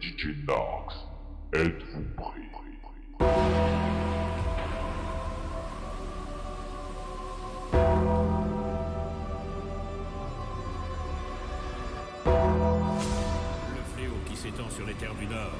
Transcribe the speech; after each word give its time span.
DJ 0.00 0.28
Êtes-vous 1.52 2.04
Le 3.20 3.26
fléau 13.94 14.12
qui 14.26 14.36
s'étend 14.36 14.68
sur 14.70 14.86
les 14.86 14.94
terres 14.94 15.14
du 15.14 15.26
Nord 15.26 15.52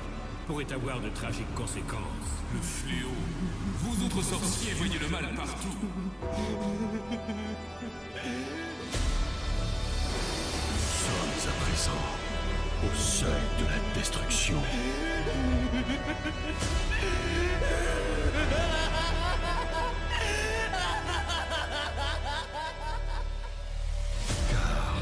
pourrait 0.47 0.73
avoir 0.73 1.01
de 1.01 1.09
tragiques 1.11 1.53
conséquences. 1.55 2.01
Le 2.53 2.61
fléau. 2.61 3.13
Vous 3.81 4.05
autres 4.05 4.23
sorciers 4.23 4.75
voyez 4.75 4.99
le 4.99 5.09
mal 5.09 5.35
partout. 5.35 5.75
Nous 10.73 10.79
sommes 10.79 11.49
à 11.49 11.53
présent 11.65 12.26
au 12.85 12.97
seuil 12.97 13.31
de 13.59 13.65
la 13.65 13.99
destruction. 13.99 14.63
Car 24.51 24.95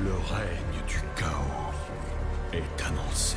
le 0.00 0.12
règne 0.12 0.86
du 0.86 1.00
chaos 1.16 1.74
est 2.52 2.82
annoncé. 2.84 3.36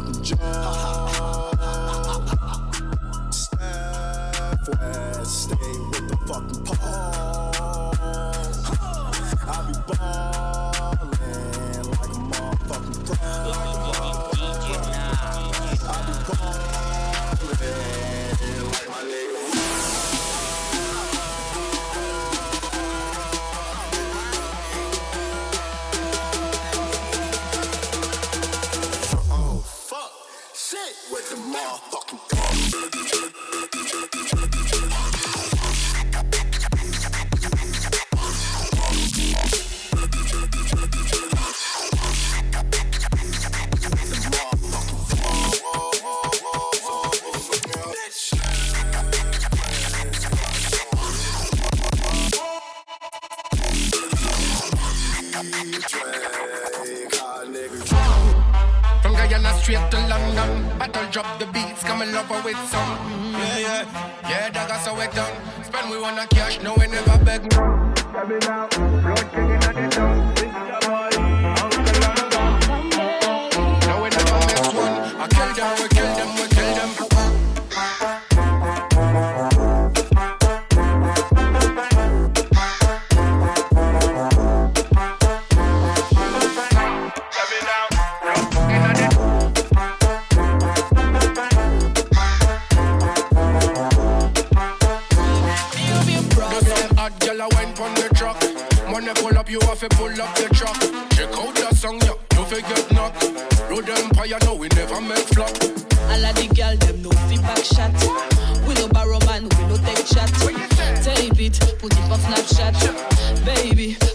motherfucking 0.00 0.22
job. 0.22 0.38
West, 4.68 5.42
stay 5.44 5.78
with 5.90 6.08
the 6.08 6.16
fucking 6.26 6.64
paw. 6.64 7.07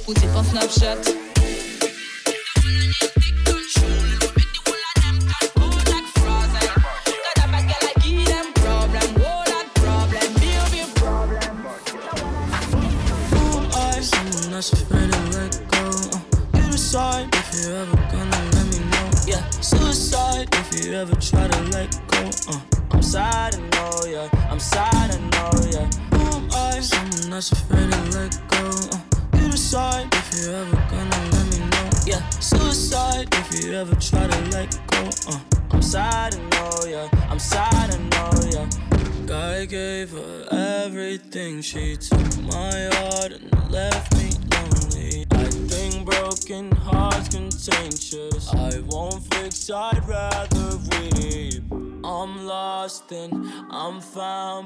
Put 0.05 0.21
it 0.21 0.35
on 0.35 0.43
Snapchat. 0.43 1.22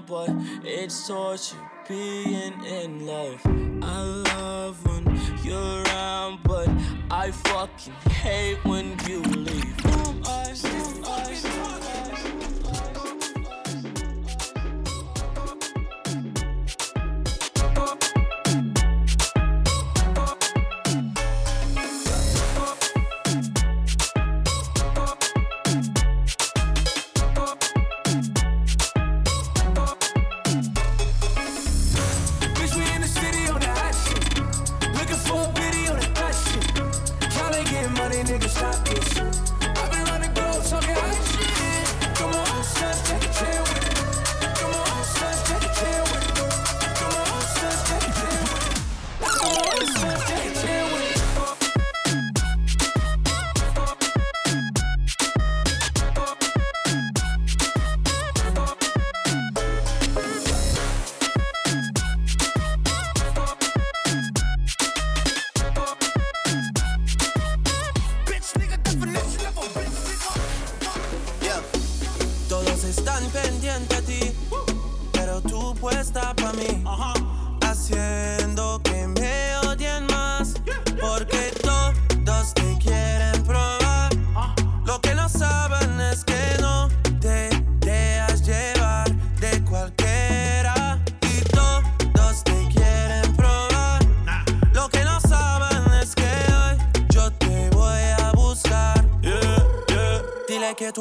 but 0.07 0.29
it's 0.63 1.07
torture 1.07 1.57
being 1.87 2.53
in 2.63 3.05
love. 3.05 3.41
I 3.81 4.01
love 4.01 4.85
when 4.85 5.19
you're 5.43 5.83
around, 5.83 6.39
but 6.43 6.69
I 7.11 7.31
fucking 7.31 7.93
hate 8.11 8.63
when 8.63 8.97
you 9.05 9.21
leave. 9.21 9.76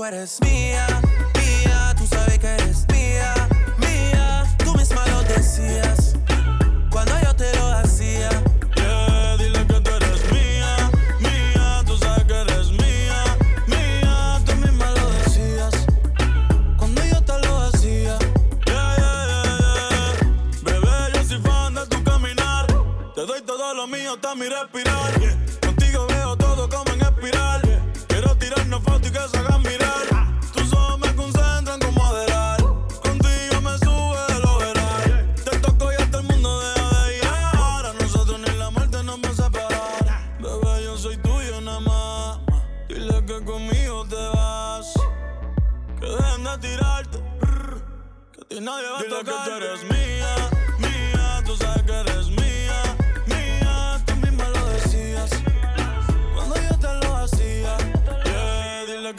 eres 0.09 0.46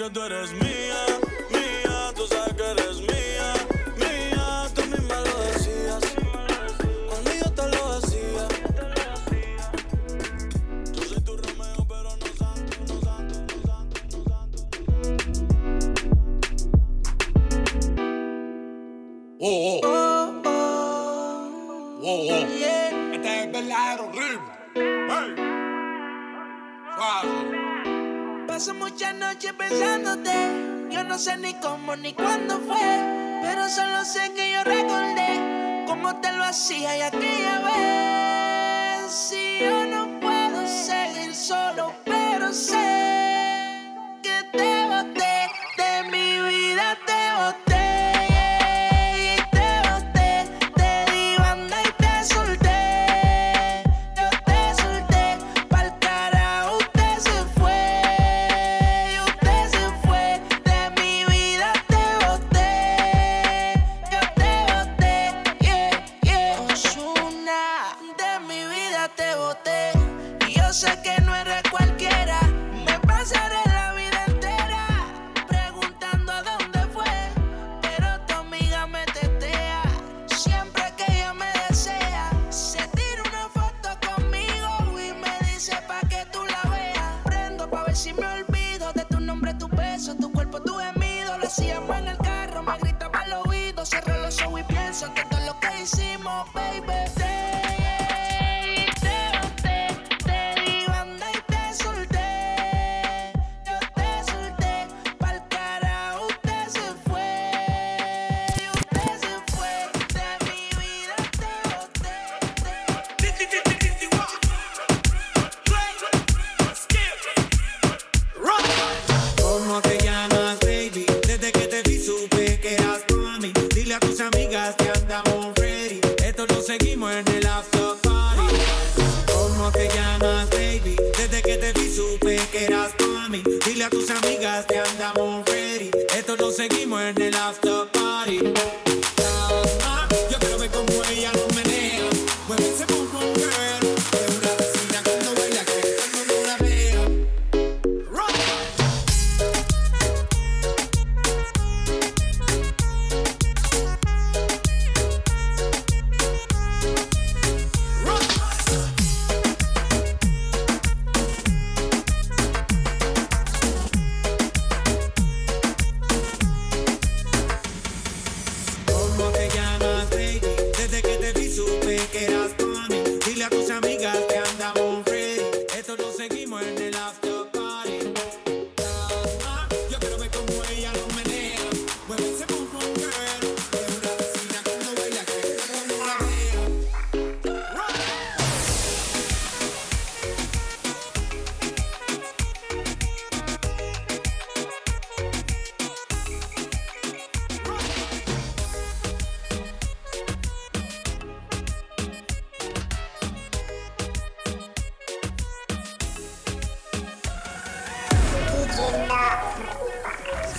que 0.07 0.13
tú 0.13 0.23
eres 0.23 0.53
mío. 0.53 0.76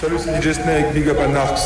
Salut, 0.00 0.16
c'est 0.18 0.40
DJ 0.40 0.52
Snake, 0.52 0.92
big 0.94 1.08
up 1.08 1.18
à 1.18 1.26
Narcs. 1.26 1.58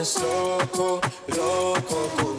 pones 0.00 0.16
loco, 0.22 1.00
loco. 1.28 2.29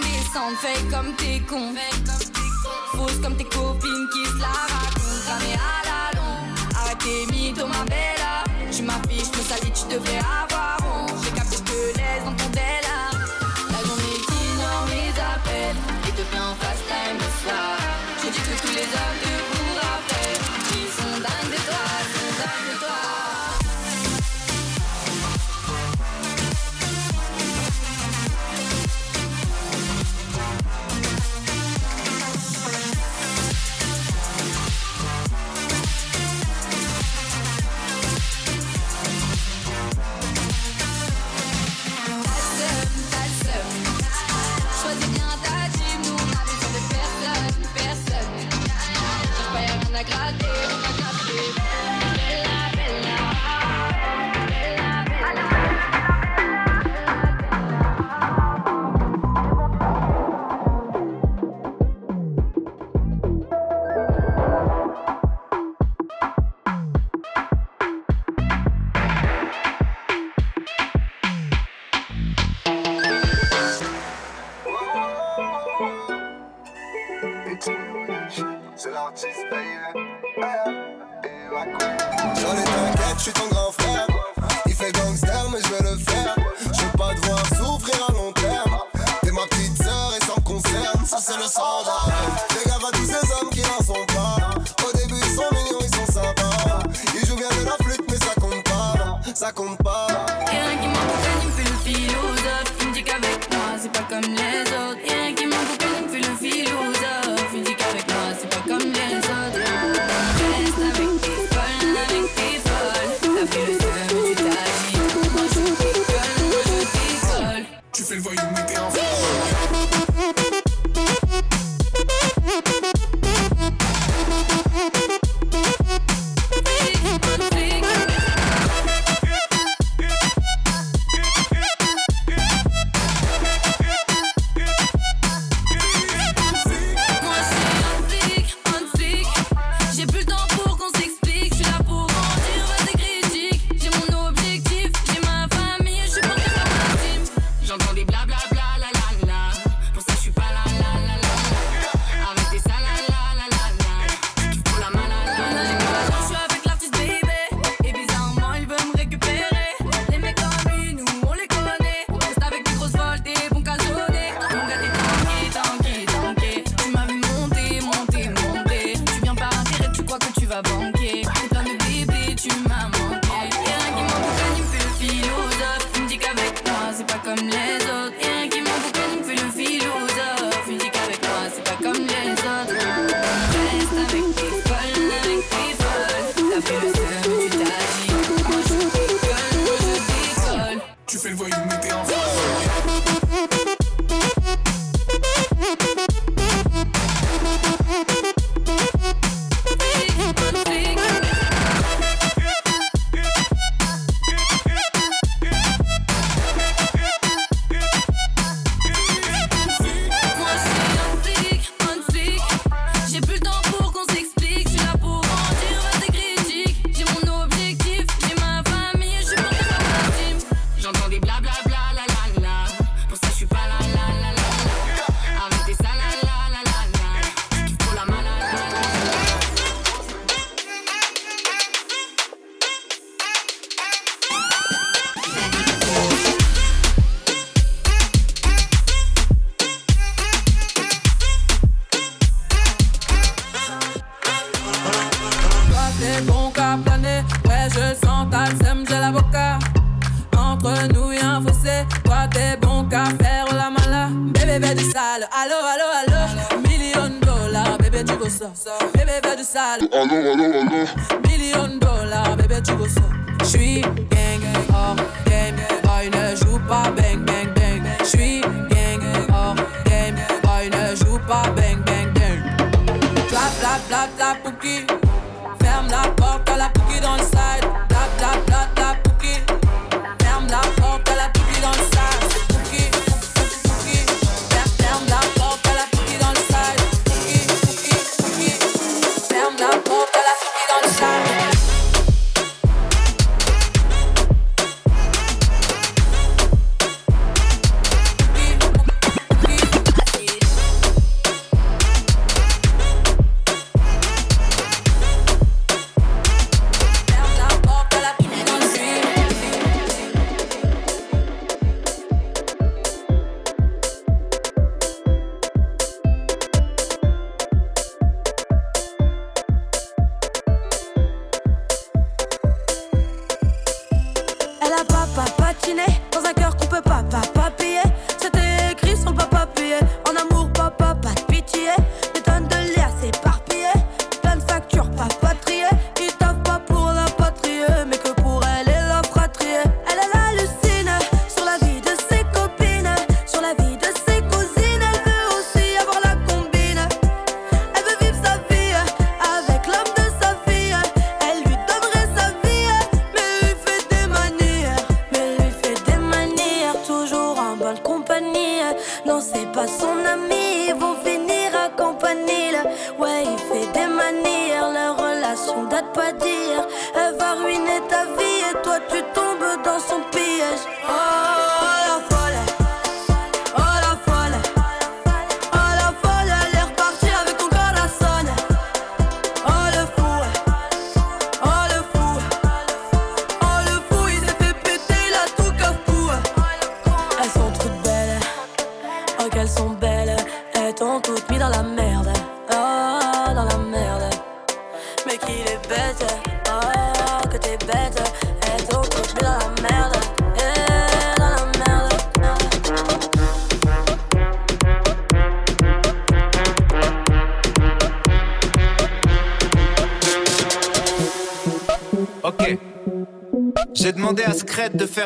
descendre, 0.00 0.56
fais 0.60 0.80
comme 0.90 1.14
t'es 1.16 1.40
con. 1.48 1.74
Fausse 2.92 3.18
comme 3.22 3.36
tes 3.36 3.44
copines 3.44 4.08
qui 4.12 4.24
se 4.24 4.38
la 4.40 4.48
racontent. 4.48 4.98
Jamais 5.26 5.54
à 5.54 5.76
la 5.88 6.18
longue, 6.18 6.74
arrête 6.76 6.98
tes 6.98 7.26
mythos, 7.32 7.66
ma 7.66 7.84
bella. 7.84 8.44
Tu 8.70 8.82
m'affiches, 8.82 9.30
me 9.36 9.42
salis, 9.42 9.72
tu 9.72 9.94
devrais 9.94 10.18
avoir. 10.18 10.77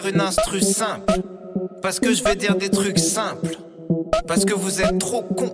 une 0.07 0.21
instru 0.21 0.61
simple. 0.61 1.21
Parce 1.81 2.01
que 2.01 2.13
je 2.13 2.23
vais 2.23 2.37
dire 2.37 2.57
des 2.57 2.71
trucs 2.71 2.99
simples. 2.99 3.57
Parce 4.27 4.45
que 4.45 4.55
vous 4.55 4.81
êtes 4.81 4.99
trop 4.99 5.23
con. 5.23 5.51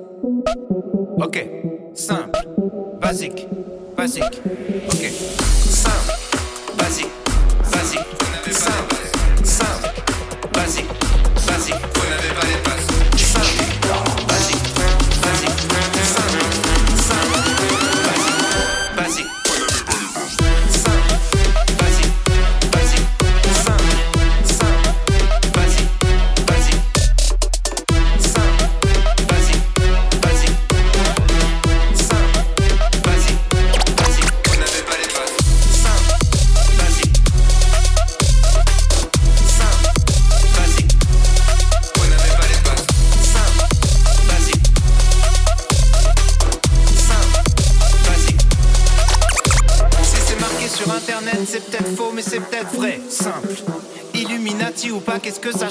Ok, 1.19 1.45
simple, 1.95 2.39
basique, 3.01 3.49
basique. 3.97 4.41
Ok, 4.87 5.11
simple, 5.69 6.19
basique, 6.79 7.11
basique, 7.73 8.53
simple, 8.53 8.97
simple, 9.45 9.91
basique, 10.53 10.91
basique. 11.47 11.88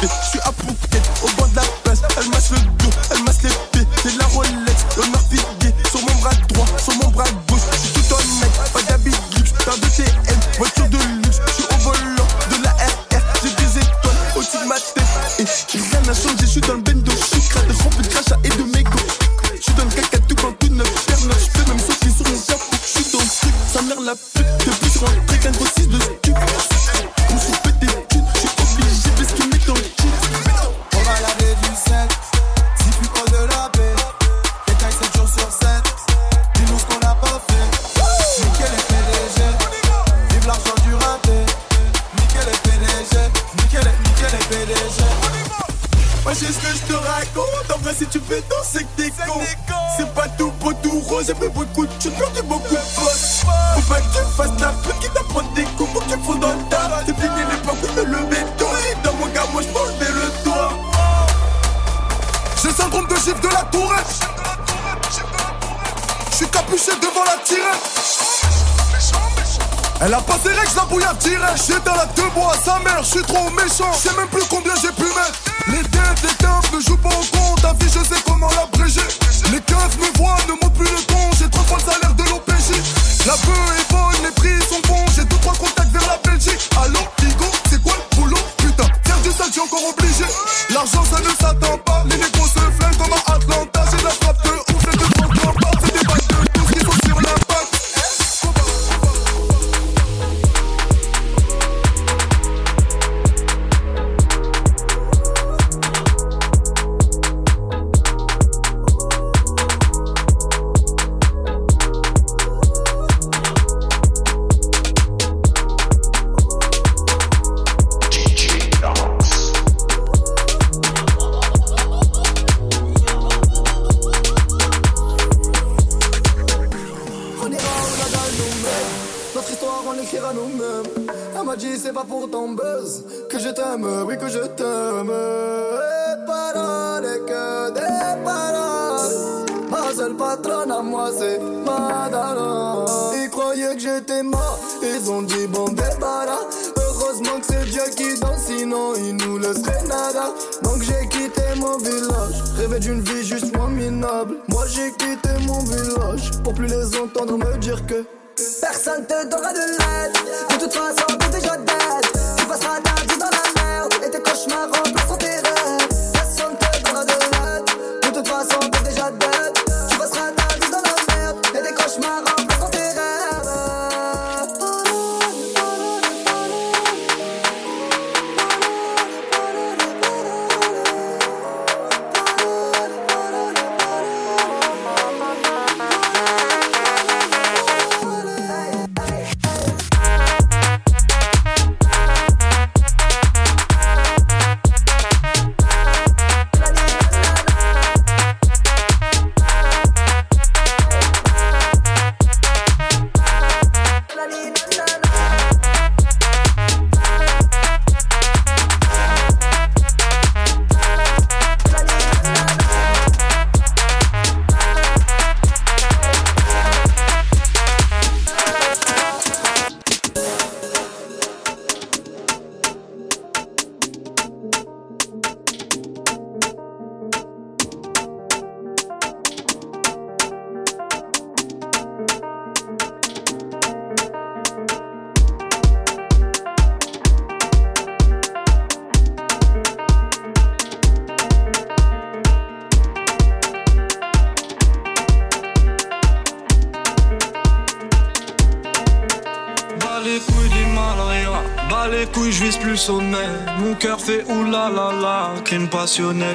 Je 0.00 0.06
suis 0.06 0.40
à 0.44 0.52
bout 0.52 0.77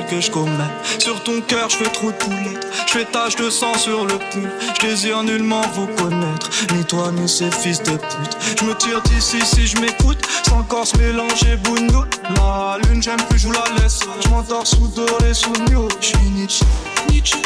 que 0.09 0.19
je 0.19 0.31
commets. 0.31 0.51
Sur 0.97 1.21
ton 1.21 1.39
cœur, 1.41 1.69
je 1.69 1.77
fais 1.77 1.89
trop 1.89 2.11
de 2.11 2.15
poulettes. 2.15 2.67
Je 2.87 2.91
fais 2.91 3.05
tache 3.05 3.35
de 3.35 3.51
sang 3.51 3.77
sur 3.77 4.05
le 4.05 4.17
pull. 4.17 4.49
Je 4.81 4.87
désire 4.87 5.21
nullement 5.21 5.61
vous 5.75 5.85
connaître, 5.85 6.49
ni 6.73 6.83
toi 6.83 7.11
ni 7.11 7.29
ces 7.29 7.51
fils 7.51 7.83
de 7.83 7.91
pute. 7.91 8.37
Je 8.59 8.65
me 8.65 8.73
tire 8.73 9.01
d'ici 9.03 9.39
si 9.45 9.67
je 9.67 9.77
m'écoute, 9.77 10.17
sans 10.47 10.59
encore 10.59 10.87
se 10.87 10.97
mélanger 10.97 11.55
bougnou. 11.57 12.03
La 12.35 12.77
lune, 12.83 13.03
j'aime 13.03 13.21
plus, 13.29 13.37
je 13.37 13.47
vous 13.47 13.53
la 13.53 13.63
laisse. 13.79 13.99
Je 14.23 14.29
m'endors 14.29 14.65
sous 14.65 14.87
doré, 14.87 15.33
sous 15.33 15.53
Mio. 15.69 15.87
Je 16.01 16.07
suis 16.07 16.29
Nietzsche, 16.35 16.65
Nietzsche. 17.11 17.37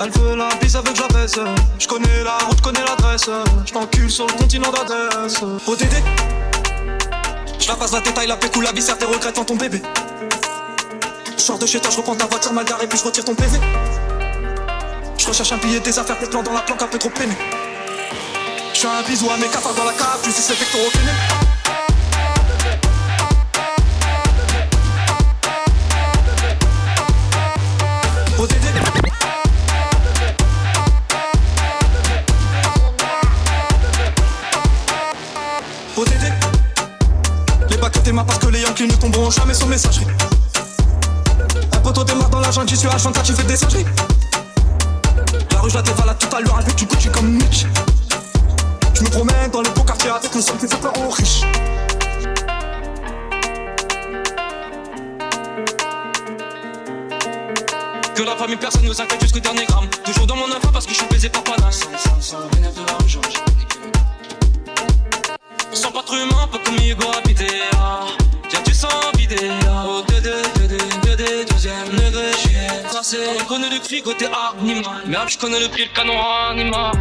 Elle 0.00 0.10
veut 0.10 0.36
la 0.36 0.48
bise 0.62 0.76
avec 0.76 0.96
la 1.00 1.08
baisse. 1.08 1.40
Je 1.80 1.88
connais 1.88 2.22
la 2.22 2.38
route, 2.46 2.60
connais 2.60 2.84
l'adresse. 2.86 3.28
Je 3.66 3.72
t'encule 3.72 4.10
sur 4.10 4.26
le 4.28 4.32
continent 4.34 4.70
d'adresse. 4.70 5.42
ODD. 5.66 5.96
Je 7.58 7.66
la 7.66 7.74
passe 7.74 7.92
la 7.92 8.00
détail, 8.00 8.28
la 8.28 8.36
pécou, 8.36 8.60
la 8.60 8.70
viscère, 8.70 8.96
tes 8.96 9.04
regrets 9.04 9.32
ton 9.32 9.56
bébé. 9.56 9.82
Sors 11.48 11.58
de 11.58 11.64
chez 11.64 11.80
toi, 11.80 11.90
je 11.90 11.96
reprends 11.96 12.14
ta 12.14 12.26
voiture 12.26 12.52
mal 12.52 12.66
garée, 12.66 12.86
puis 12.86 12.98
je 12.98 13.04
retire 13.04 13.24
ton 13.24 13.34
PV. 13.34 13.58
Je 15.16 15.26
recherche 15.26 15.50
un 15.50 15.56
billet, 15.56 15.80
des 15.80 15.98
affaires, 15.98 16.18
des 16.20 16.26
plans 16.26 16.42
dans 16.42 16.52
la 16.52 16.60
planque, 16.60 16.82
un 16.82 16.86
peu 16.88 16.98
trop 16.98 17.08
peiné. 17.08 17.32
Je 18.74 18.80
fais 18.80 18.86
un 18.86 19.00
bisou 19.08 19.30
à 19.30 19.38
mes 19.38 19.46
cafards 19.46 19.72
dans 19.72 19.84
la 19.84 19.94
cave, 19.94 20.20
tu 20.22 20.30
sais 20.30 20.52
peinés. 20.52 20.68
ODD. 28.38 28.52
ODD. 35.96 36.24
Les 37.70 37.76
bacs 37.78 38.26
parce 38.26 38.38
que 38.38 38.48
les 38.48 38.60
Yankees 38.60 38.86
ne 38.86 38.96
tomberont 38.96 39.30
jamais 39.30 39.54
sur 39.54 39.66
messagerie. 39.66 40.17
Poteau 41.88 42.04
démarre 42.04 42.28
dans 42.28 42.40
la 42.40 42.50
jungle, 42.50 42.68
j'y 42.68 42.76
suis 42.76 42.86
H24, 42.86 43.22
tu 43.22 43.32
fais 43.32 43.44
des 43.44 43.56
singeries. 43.56 43.86
La 45.52 45.60
rue, 45.60 45.70
je 45.70 45.76
la 45.76 45.80
dévalade 45.80 46.18
tout 46.18 46.36
à 46.36 46.40
l'heure 46.42 46.58
avec 46.58 46.74
du 46.74 46.84
Gucci 46.84 47.08
comme 47.08 47.30
Mitch. 47.30 47.64
Je 48.92 49.02
me 49.04 49.08
promène 49.08 49.50
dans 49.50 49.62
les 49.62 49.70
beaux 49.70 49.84
quartiers 49.84 50.10
avec 50.10 50.34
le 50.34 50.42
son 50.42 50.52
qui 50.58 50.68
fait 50.68 50.76
peur 50.76 50.92
aux 50.98 51.08
riches. 51.08 51.46
Que 58.14 58.22
la 58.22 58.36
famille, 58.36 58.56
personne 58.56 58.84
nous 58.84 59.00
inquiète 59.00 59.22
jusqu'au 59.22 59.40
dernier 59.40 59.64
gramme. 59.64 59.88
Toujours 60.04 60.26
dans 60.26 60.36
mon 60.36 60.44
info 60.44 60.68
parce 60.70 60.84
que 60.84 60.92
je 60.92 60.98
suis 60.98 61.08
baisé 61.08 61.30
par 61.30 61.42
la 61.58 61.68
rue, 61.68 61.72
Sans 65.72 65.90
pas 65.90 66.02
trop 66.02 66.16
humain, 66.16 66.48
pas 66.52 66.58
comme 66.66 66.74
Hugo 66.74 67.06
habité. 67.16 67.46
Tiens, 68.50 68.60
tu 68.62 68.74
sens 68.74 68.92
vidé. 69.16 69.38
Oh, 69.86 70.02
2 70.06 70.47
tracé. 72.98 73.38
Je 73.38 73.44
connais 73.44 73.70
le 73.70 73.78
cri 73.78 74.02
côté 74.02 74.26
animal. 74.26 75.02
Merde, 75.06 75.28
je 75.28 75.38
connais 75.38 75.60
le 75.60 75.68
prix, 75.68 75.84
le 75.84 75.94
canon 75.94 76.20
animal. 76.50 76.92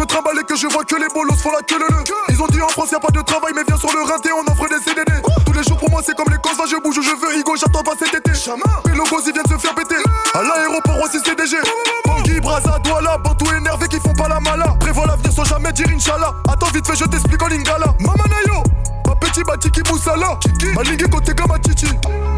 Me 0.00 0.06
trimballe 0.06 0.38
et 0.40 0.44
que 0.44 0.56
je 0.56 0.66
vois 0.66 0.84
que 0.84 0.96
les 0.96 1.08
bolos 1.12 1.36
font 1.36 1.50
la 1.50 1.60
queue 1.60 1.78
le 1.78 1.86
le. 1.94 2.02
Ils 2.30 2.40
ont 2.42 2.46
dit 2.46 2.62
en 2.62 2.68
France 2.68 2.90
y 2.90 2.94
a 2.94 3.00
pas 3.00 3.10
de 3.12 3.20
travail 3.20 3.52
mais 3.54 3.62
viens 3.68 3.76
sur 3.76 3.92
le 3.92 4.00
rinté 4.00 4.30
on 4.32 4.50
offre 4.50 4.66
des 4.68 4.82
CDD 4.82 5.12
Tous 5.44 5.52
les 5.52 5.62
jours 5.62 5.76
pour 5.76 5.90
moi 5.90 6.00
c'est 6.04 6.16
comme 6.16 6.30
les 6.30 6.38
cons 6.38 6.56
je 6.66 6.76
bouge 6.82 6.98
où 6.98 7.02
je 7.02 7.10
veux 7.10 7.38
Higo 7.38 7.54
j'attends 7.56 7.82
pas 7.82 7.92
cet 7.98 8.14
été. 8.14 8.30
Mais 8.86 8.94
le 8.94 9.10
boss 9.10 9.24
ils 9.26 9.32
viennent 9.32 9.44
se 9.46 9.58
faire 9.58 9.74
péter. 9.74 9.96
À 10.32 10.42
l'aéroport 10.42 11.00
aussi 11.02 11.20
CDG 11.20 11.56
Bangui, 12.06 12.40
Braza, 12.40 12.78
Douala, 12.82 13.18
Bantou 13.18 13.44
énervé 13.54 13.88
qui 13.88 14.00
font 14.00 14.14
pas 14.14 14.28
la 14.28 14.40
mala. 14.40 14.74
Prévois 14.80 15.06
l'avenir 15.06 15.32
sans 15.32 15.44
jamais 15.44 15.72
dire 15.72 15.88
Inch'Allah. 15.94 16.32
Attends 16.48 16.70
vite 16.72 16.86
fait 16.86 16.96
je 16.96 17.04
t'explique 17.04 17.42
en 17.42 17.48
lingala 17.48 17.92
Mama 18.00 18.24
Petit 19.40 19.82
Batiki 19.82 20.90
ligue 20.90 21.08
côté 21.08 21.34
comme 21.34 21.58
Titi. 21.60 21.86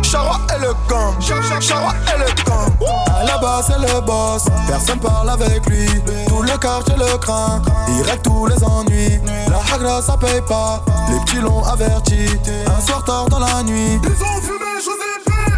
Chara 0.03 0.41
est 0.55 0.61
le 0.61 0.73
gang 0.89 1.15
Chara 1.21 1.95
est 2.07 2.19
le 2.19 2.45
gang 2.45 2.71
À 3.09 3.25
la 3.25 3.39
base 3.39 3.67
c'est 3.67 3.79
le 3.95 4.01
boss, 4.01 4.45
personne 4.69 5.01
parle 5.01 5.31
avec 5.31 5.67
lui. 5.67 5.87
Tout 6.29 6.43
le 6.43 6.57
quartier 6.59 6.95
le 6.97 7.17
craint, 7.19 7.63
il 7.89 8.03
règle 8.03 8.23
tous 8.23 8.47
les 8.47 8.63
ennuis. 8.65 9.21
La 9.49 9.75
hagra 9.75 10.01
ça 10.03 10.17
paye 10.17 10.43
pas, 10.43 10.85
les 11.11 11.19
petits 11.21 11.41
l'ont 11.41 11.65
averti. 11.65 12.27
Un 12.67 12.81
soir 12.81 13.03
tard 13.05 13.27
dans 13.29 13.41
la 13.41 13.63
nuit, 13.63 14.01
Ils 14.05 14.23
ont 14.23 14.41
fumé 14.41 14.72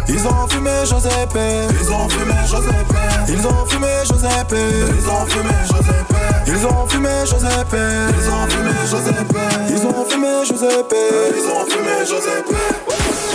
ils 0.07 0.27
ont 0.27 0.47
fumé 0.47 0.71
Giuseppe. 0.85 1.37
Ils 1.81 1.91
ont 1.91 2.09
fumé 2.09 2.33
Joseph 2.47 2.85
Ils 3.27 3.47
ont 3.47 3.65
fumé 3.65 3.87
Giuseppe. 4.05 4.55
Ils 4.97 5.07
ont 5.09 5.25
fumé 5.25 5.49
Joseph 5.65 6.05
Ils 6.47 6.67
ont 6.67 6.87
fumé 6.87 7.11
Giuseppe. 7.25 7.77
Ils 8.19 8.29
ont 8.29 8.47
fumé 8.47 8.71
Joseph 8.89 9.25
Ils 9.69 9.85
ont 9.85 10.05
fumé 10.05 10.29
Giuseppe. 10.45 10.95
Ils 11.35 11.49
ont 11.49 11.65
fumé 11.65 13.34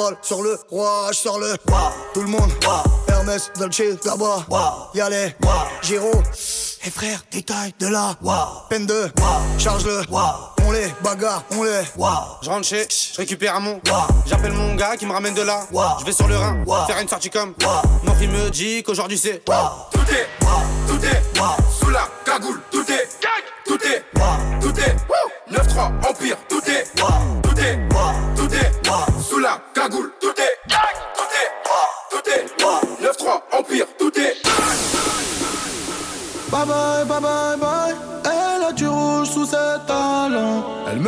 rafale 0.00 0.16
sur 0.22 0.42
le 0.42 0.58
roi, 0.70 1.08
je 1.10 1.16
sors 1.16 1.38
le 1.38 1.56
Tout 2.14 2.22
le 2.22 2.28
monde, 2.28 2.50
Hermès, 3.08 3.50
Dolce, 3.58 3.82
Gabba 4.04 4.46
Y'a 4.94 5.08
les, 5.08 5.34
Giro 5.82 6.10
Et 6.84 6.90
frère, 6.90 7.22
détail 7.30 7.74
de 7.78 7.88
la 7.88 8.16
Peine 8.68 8.86
de, 8.86 9.10
charge-le. 9.58 10.02
On 10.66 10.72
les 10.72 10.88
bagarre, 11.02 11.42
on 11.52 11.64
les. 11.64 11.82
Je 12.42 12.48
rentre 12.48 12.66
chez, 12.66 12.86
je 12.90 13.16
récupère 13.16 13.56
un 13.56 13.60
mon. 13.60 13.80
J'appelle 14.26 14.52
mon 14.52 14.74
gars 14.74 14.96
qui 14.96 15.06
me 15.06 15.12
ramène 15.12 15.34
de 15.34 15.42
là. 15.42 15.66
Je 16.00 16.04
vais 16.04 16.12
sur 16.12 16.28
le 16.28 16.36
Rhin, 16.36 16.64
faire 16.86 16.98
une 17.00 17.08
sortie 17.08 17.30
comme. 17.30 17.54
Mon 18.04 18.14
fils 18.14 18.28
me 18.28 18.50
dit 18.50 18.82
qu'aujourd'hui 18.82 19.18
c'est. 19.18 19.44
Tout 19.44 19.52
est, 19.52 20.28
tout 20.86 21.04
est, 21.04 21.22
sous 21.80 21.90
la 21.90 22.08
cagoule, 22.24 22.60
tout 22.70 22.84
est, 22.90 23.08
tout 23.64 23.78
est, 23.86 24.04
tout 24.60 24.80
est, 24.80 24.96
9-3, 25.50 26.08
Empire, 26.08 26.36
tout 26.48 26.62
est, 26.69 26.69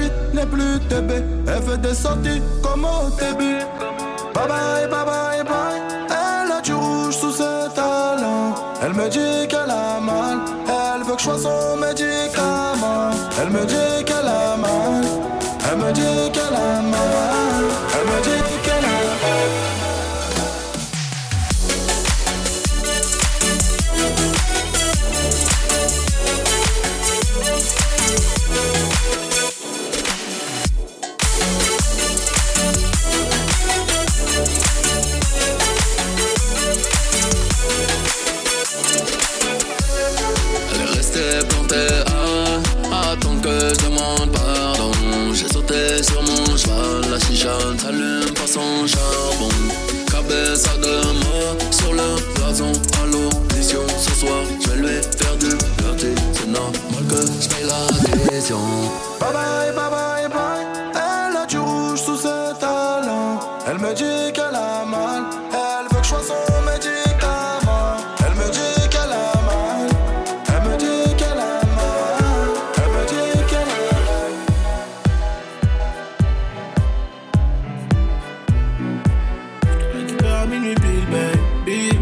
N'est 0.00 0.46
plus 0.46 0.80
TB. 0.88 1.12
Elle 1.46 1.62
fait 1.62 1.78
des 1.78 1.94
sorties 1.94 2.40
comme 2.62 2.86
au 2.86 3.10
début. 3.18 3.58
Bye 4.34 4.48
bye, 4.48 4.88
bye 4.88 5.04
bye, 5.04 5.44
bye. 5.44 5.71
Elle 63.64 63.78
me 63.78 63.94
dit 63.94 64.32
qu'elle 64.32 64.54
a 64.54 64.84
mal. 64.84 65.24
Elle 65.52 65.86
veut 65.90 66.00
que 66.00 66.04
je 66.04 66.08
sois 66.08 66.20
son 66.20 66.62
médicament. 66.62 67.96
Elle 68.26 68.34
me 68.34 68.50
dit 68.50 68.88
qu'elle 68.90 69.12
a 69.12 69.32
mal. 69.46 69.88
Elle 70.48 70.62
me 70.68 70.76
dit 70.76 71.14
qu'elle 71.16 71.38
a 71.38 71.62
mal. 71.76 72.18
Elle 72.76 72.90
me 72.90 73.04
dit 73.06 73.44
qu'elle 73.48 73.60
a 73.60 73.82
mal. 74.08 74.32
récupère 79.94 80.38
à 80.40 80.46
minuit 80.46 80.74
pile, 80.74 81.06
baby. 81.10 81.98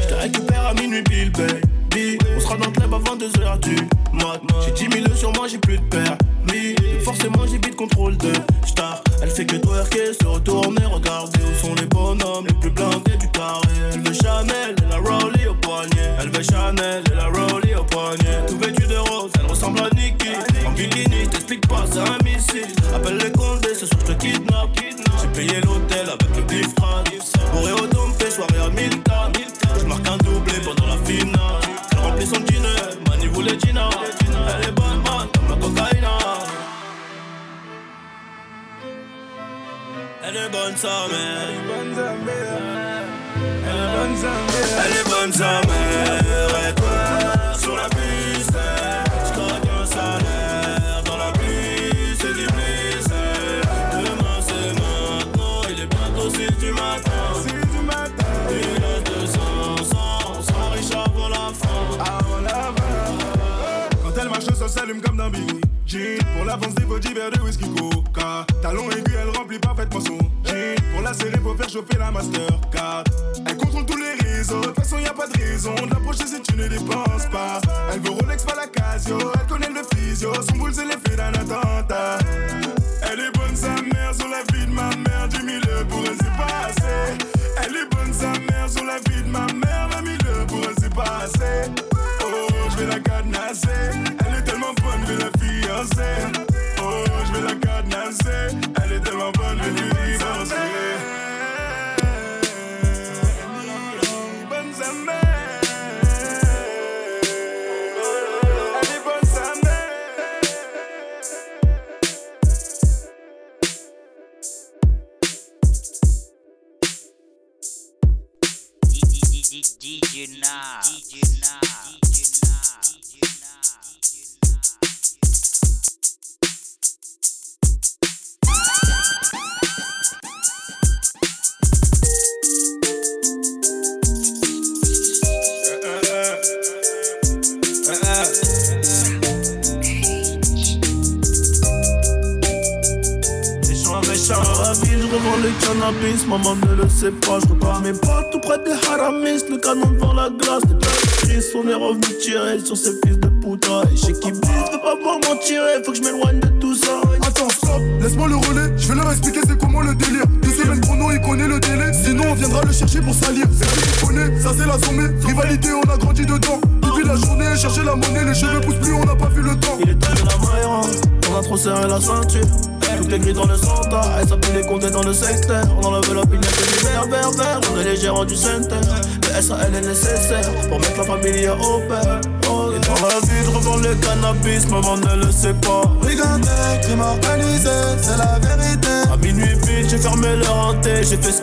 Je 0.00 0.08
te 0.08 0.14
récupère 0.14 0.66
à 0.66 0.74
minuit 0.74 1.02
pile, 1.02 1.32
baby. 1.32 2.18
On 2.36 2.40
sera 2.40 2.56
dans 2.56 2.66
le 2.66 2.72
club 2.72 2.94
avant 2.94 3.16
2h 3.16 3.58
du 3.60 3.76
mat. 4.12 4.40
J'ai 4.64 4.88
10 4.88 5.02
000 5.02 5.14
sur 5.16 5.32
moi, 5.32 5.48
j'ai 5.48 5.58
plus 5.58 5.78
de 5.78 5.84
permis. 5.84 6.76
Forcément, 7.04 7.44
j'ai 7.46 7.58
vite 7.58 7.76
contrôle 7.76 8.16
de 8.16 8.32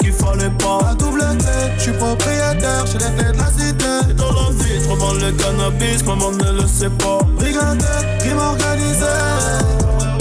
qu'il 0.01 0.13
fallait 0.13 0.49
pas. 0.49 0.79
À 0.89 0.95
double 0.95 1.19
clé, 1.39 1.59
je 1.77 1.81
suis 1.81 1.91
propriétaire, 1.91 2.85
j'ai 2.85 2.97
les 2.97 3.11
clés 3.15 3.31
de 3.31 3.37
la 3.37 3.47
cité. 3.47 4.09
Et 4.09 4.13
dans 4.13 4.31
la 4.31 4.49
vie, 4.63 4.83
je 4.83 4.89
revends 4.89 5.13
le 5.13 5.31
cannabis, 5.31 6.03
maman 6.05 6.31
ne 6.31 6.61
le 6.61 6.67
sait 6.67 6.89
pas. 6.89 7.19
Brigandais, 7.37 7.85
crime 8.19 8.37
organisé. 8.37 9.05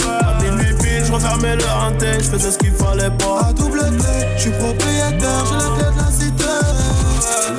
À 0.09 0.41
minuit 0.41 0.73
pile, 0.81 1.03
je 1.05 1.11
refermais 1.11 1.55
le 1.55 1.65
hanté, 1.65 2.13
je 2.19 2.29
faisais 2.29 2.51
ce 2.51 2.57
qu'il 2.57 2.73
fallait 2.73 3.11
pas. 3.11 3.47
À 3.49 3.53
double 3.53 3.79
clé, 3.79 4.27
je 4.35 4.41
suis 4.41 4.51
propriétaire, 4.51 5.43
j'ai 5.49 5.55
les 5.55 5.71
clés 5.75 5.91
de 5.93 5.99
la 5.99 6.11
cité. 6.11 6.45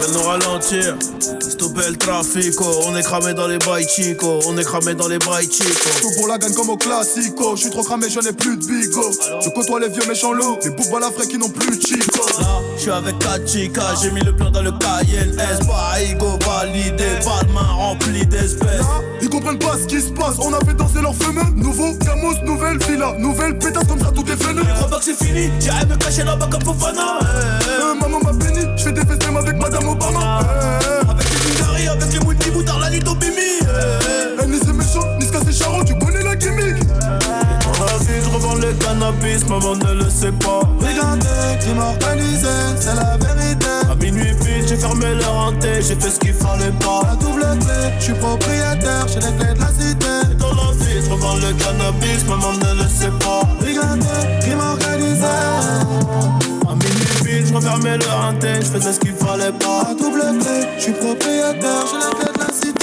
Veulent 0.03 0.15
nous 0.15 0.23
ralentir, 0.23 0.97
stopper 1.41 1.91
le 1.91 1.97
trafic, 1.97 2.61
oh. 2.61 2.81
on 2.89 2.97
est 2.97 3.03
cramé 3.03 3.35
dans 3.35 3.47
les 3.47 3.59
bails 3.59 3.87
chico, 3.87 4.41
on 4.49 4.59
est 4.59 4.65
cramé 4.65 4.95
dans 4.95 5.07
les 5.07 5.19
bails 5.19 5.49
chico. 5.49 5.91
Tout 6.01 6.11
pour 6.17 6.27
la 6.27 6.39
gagne 6.39 6.55
comme 6.55 6.71
au 6.71 6.77
classico. 6.77 7.55
Je 7.55 7.63
suis 7.63 7.71
trop 7.71 7.85
cramé, 7.85 8.09
je 8.09 8.19
n'ai 8.19 8.33
plus 8.33 8.57
de 8.57 8.65
bigo. 8.65 9.13
Je 9.41 9.49
côtoie 9.51 9.79
les 9.79 9.89
vieux 9.89 10.05
méchants 10.09 10.33
loups, 10.33 10.59
les 10.65 10.71
bouffes 10.71 10.91
la 11.01 11.11
frais 11.13 11.29
qui 11.29 11.39
n'ont 11.39 11.49
plus 11.49 11.77
de 11.77 11.81
chico. 11.81 12.27
Là, 12.41 12.61
je 12.77 12.81
suis 12.81 12.91
avec 12.91 13.17
4 13.19 13.49
chicas, 13.49 13.95
j'ai 14.03 14.11
mis 14.11 14.23
le 14.23 14.35
plan 14.35 14.51
dans 14.51 14.63
le 14.63 14.73
Cayenne 14.73 15.39
S, 15.39 15.65
pas 15.67 16.01
ego 16.03 16.37
validé, 16.45 17.05
pas 17.25 17.45
de 17.47 17.53
main 17.53 17.61
remplie 17.61 18.27
d'espèces. 18.27 18.83
Ils 19.21 19.29
comprennent 19.29 19.59
pas 19.59 19.77
ce 19.81 19.87
qui 19.87 20.01
se 20.01 20.11
passe, 20.11 20.35
on 20.41 20.53
a 20.53 20.59
fait 20.65 20.75
danser 20.75 21.01
leur 21.01 21.15
fumeux. 21.15 21.45
Nouveau 21.55 21.95
Camus, 21.99 22.43
nouvelle 22.45 22.79
villa, 22.79 23.15
nouvelle 23.19 23.57
pétasse 23.57 23.87
comme 23.87 24.01
ça, 24.01 24.11
tout 24.11 24.25
est. 24.29 24.33
Ils 24.33 24.75
croient 24.75 24.89
pas 24.91 24.99
que 24.99 25.05
c'est 25.05 25.25
fini, 25.25 25.49
j'irai 25.61 25.87
me 25.87 25.97
cacher 25.97 26.25
là-bas 26.25 26.49
comme 26.51 26.65
Fofana. 26.65 27.21
Euh, 27.23 27.95
maman 27.95 28.19
m'a 28.19 28.33
béni, 28.33 28.67
je 28.77 28.83
fais 28.83 28.93
des 28.93 29.05
festins 29.05 29.37
avec 29.37 29.57
Madame 29.57 29.92
Obama. 29.93 30.41
Euh, 30.43 31.11
Avec 31.11 31.29
les 31.31 31.41
Bulgaries, 31.51 31.89
avec 31.89 32.13
les 32.13 32.21
Mouti 32.21 32.51
Boutard, 32.51 32.79
la 32.81 32.91
nuit 32.91 33.03
au 33.07 33.15
Bimi. 33.15 33.61
eh, 33.63 34.47
ni 34.47 34.59
c'est 34.59 34.73
méchant, 34.73 35.07
ni 35.19 35.27
ce 35.27 35.33
c'est 35.45 35.53
charron, 35.65 35.85
tu 35.85 35.95
connais 35.99 36.23
la 36.23 36.35
gimmick. 36.37 36.77
Dans 36.89 37.85
la 37.87 37.99
vie, 38.05 38.21
je 38.25 38.29
revends 38.31 38.55
le 38.55 38.73
cannabis, 38.75 39.47
maman 39.49 39.75
ne 39.77 39.93
le 40.05 40.11
sait 40.11 40.33
pas. 40.33 40.61
Brigandais, 40.79 41.59
crime 41.61 41.79
organisé, 41.79 42.49
c'est 42.79 42.95
la 42.95 43.17
vérité. 43.17 43.67
À 43.91 43.95
minuit 43.97 44.35
pile, 44.45 44.67
j'ai 44.67 44.77
fermé 44.77 45.15
le 45.15 45.25
hanté, 45.27 45.83
j'ai 45.83 45.95
fait 45.97 46.11
ce 46.11 46.19
qu'il 46.19 46.35
fallait 46.35 46.73
pas. 46.81 47.03
À 47.13 47.17
double 47.17 47.43
clé, 47.61 47.81
je 47.99 48.05
suis 48.05 48.15
propriétaire, 48.15 49.07
j'ai 49.09 49.21
les 49.21 49.33
clés 49.37 49.55
de 49.55 49.61
la 49.61 49.69
cité. 49.69 50.37
Dans 50.39 50.55
la 50.55 50.71
vie, 50.79 51.01
je 51.05 51.11
revends 51.11 51.37
le 51.37 51.53
cannabis, 51.55 52.25
maman 52.29 52.53
ne 52.53 52.83
le 52.83 52.89
sait 52.89 53.13
pas. 53.25 53.43
Brigandais, 53.61 54.41
crime 54.41 54.61
organisé. 54.61 55.27
À 57.55 57.59
minuit 57.59 57.61
pile, 57.61 57.61
je 57.61 57.67
refermais 57.67 57.99
le 57.99 58.05
hanté, 58.11 58.55
je 58.61 58.67
faisais 58.67 58.93
ce 58.93 59.01
qu'il 59.01 59.15
fallait 59.15 59.53
pas. 59.53 59.95
Double 59.99 60.23
clé, 60.41 60.67
je 60.77 60.83
suis 60.83 60.93
propriétaire, 60.93 61.85
j'ai 61.91 61.99
les 61.99 62.15
clés 62.15 62.33
de 62.33 62.39
la 62.41 62.53
cité. 62.53 62.82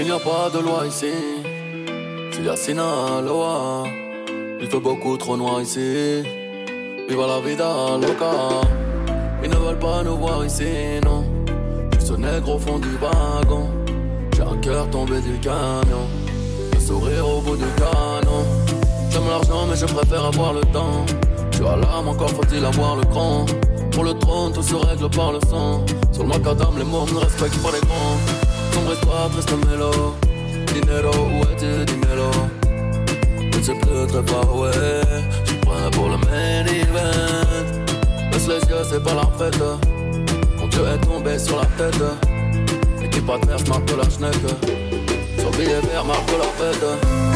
Il 0.00 0.06
n'y 0.06 0.12
a 0.12 0.18
pas 0.18 0.48
de 0.48 0.60
loi 0.60 0.86
ici. 0.86 1.12
C'est 2.30 2.42
Yacina 2.42 3.20
Loa. 3.22 3.84
Il 4.58 4.66
fait 4.66 4.80
beaucoup 4.80 5.18
trop 5.18 5.36
noir 5.36 5.60
ici. 5.60 6.22
Viva 7.06 7.26
la 7.26 7.38
vida 7.40 7.98
loca. 8.00 8.66
Ils 9.44 9.50
ne 9.50 9.56
veulent 9.56 9.78
pas 9.78 10.02
nous 10.02 10.16
voir 10.16 10.42
ici, 10.46 10.64
non. 11.04 11.22
Suis 11.98 12.06
ce 12.06 12.12
nègre 12.14 12.54
au 12.54 12.58
fond 12.58 12.78
du 12.78 12.88
wagon. 12.96 13.68
J'ai 14.34 14.40
un 14.42 14.56
cœur 14.62 14.88
tombé 14.88 15.20
du 15.20 15.38
camion. 15.38 16.06
Le 16.72 16.80
sourire 16.80 17.28
au 17.28 17.42
bout 17.42 17.56
du 17.56 17.70
canon. 17.76 18.42
J'aime 19.10 19.28
l'argent, 19.28 19.66
mais 19.68 19.76
je 19.76 19.84
préfère 19.84 20.24
avoir 20.24 20.54
le 20.54 20.62
temps. 20.72 21.04
Suis 21.52 21.66
à 21.66 21.76
l'âme, 21.76 22.08
encore 22.08 22.30
faut-il 22.30 22.64
avoir 22.64 22.96
le 22.96 23.04
cran. 23.04 23.44
Pour 23.92 24.04
le 24.04 24.14
trône, 24.14 24.54
tout 24.54 24.62
se 24.62 24.76
règle 24.76 25.10
par 25.10 25.32
le 25.32 25.40
sang. 25.40 25.84
Sur 26.10 26.22
le 26.22 26.30
macadam, 26.30 26.78
les 26.78 26.84
mots 26.84 27.04
ne 27.12 27.18
respectent 27.18 27.62
pas 27.62 27.72
les 27.72 27.86
grands. 27.86 28.09
Triste 28.90 29.52
mélo. 29.68 30.16
Dinero, 30.74 31.12
où 31.12 31.42
es-tu, 31.44 31.84
dinero? 31.84 32.30
Ne 33.38 33.62
sais 33.62 33.74
plus 33.74 34.06
très 34.08 34.22
far 34.26 34.56
ouais. 34.56 34.72
Je 35.44 35.54
prêt 35.64 35.90
pour 35.92 36.08
le 36.08 36.16
main 36.16 36.66
event. 36.66 38.30
Baisse 38.32 38.48
les 38.48 38.68
yeux, 38.68 38.82
c'est 38.90 39.02
pas 39.02 39.14
la 39.14 39.26
fête. 39.38 39.62
Mon 40.58 40.66
dieu 40.66 40.82
est 40.92 41.06
tombé 41.06 41.38
sur 41.38 41.58
la 41.58 41.66
tête. 41.78 42.02
Équipe 43.04 43.30
adverse 43.30 43.68
marque 43.68 43.90
la 43.96 44.10
schneck. 44.10 44.34
Sur 45.38 45.50
billet 45.52 45.80
vert 45.92 46.04
marque 46.04 46.32
la 46.32 46.48
fête. 46.58 47.29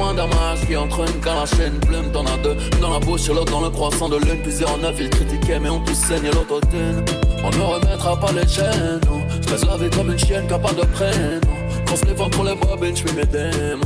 T'es 0.00 0.16
d'un 0.16 0.26
match 0.28 0.66
qui 0.66 0.76
entraîne 0.76 1.12
quand 1.22 1.34
la 1.34 1.46
chaîne 1.46 1.78
plume. 1.80 2.10
T'en 2.12 2.24
as 2.24 2.36
deux, 2.38 2.56
dans 2.80 2.90
la 2.90 2.98
bouche 3.00 3.28
et 3.28 3.34
l'autre 3.34 3.52
dans 3.52 3.60
le 3.60 3.70
croissant 3.70 4.08
de 4.08 4.16
lune. 4.16 4.42
En 4.66 4.78
neuf, 4.78 4.96
ils 4.98 5.10
critiquaient, 5.10 5.60
mais 5.60 5.68
on 5.68 5.80
tous 5.80 5.94
saigne 5.94 6.30
l'autotune. 6.32 7.04
On 7.44 7.50
ne 7.50 7.62
remettra 7.62 8.18
pas 8.18 8.32
les 8.32 8.48
chaînes. 8.48 9.00
Je 9.42 9.50
laisse 9.50 9.64
la 9.66 9.76
vie 9.76 9.90
comme 9.90 10.10
une 10.10 10.18
chienne 10.18 10.46
pas 10.46 10.72
de 10.72 10.86
prénom. 10.86 11.40
Quand 11.86 11.96
se 11.96 12.06
vend 12.14 12.30
pour 12.30 12.44
les 12.44 12.54
bobines, 12.54 12.96
je 12.96 13.12
mes 13.14 13.26
démons. 13.26 13.84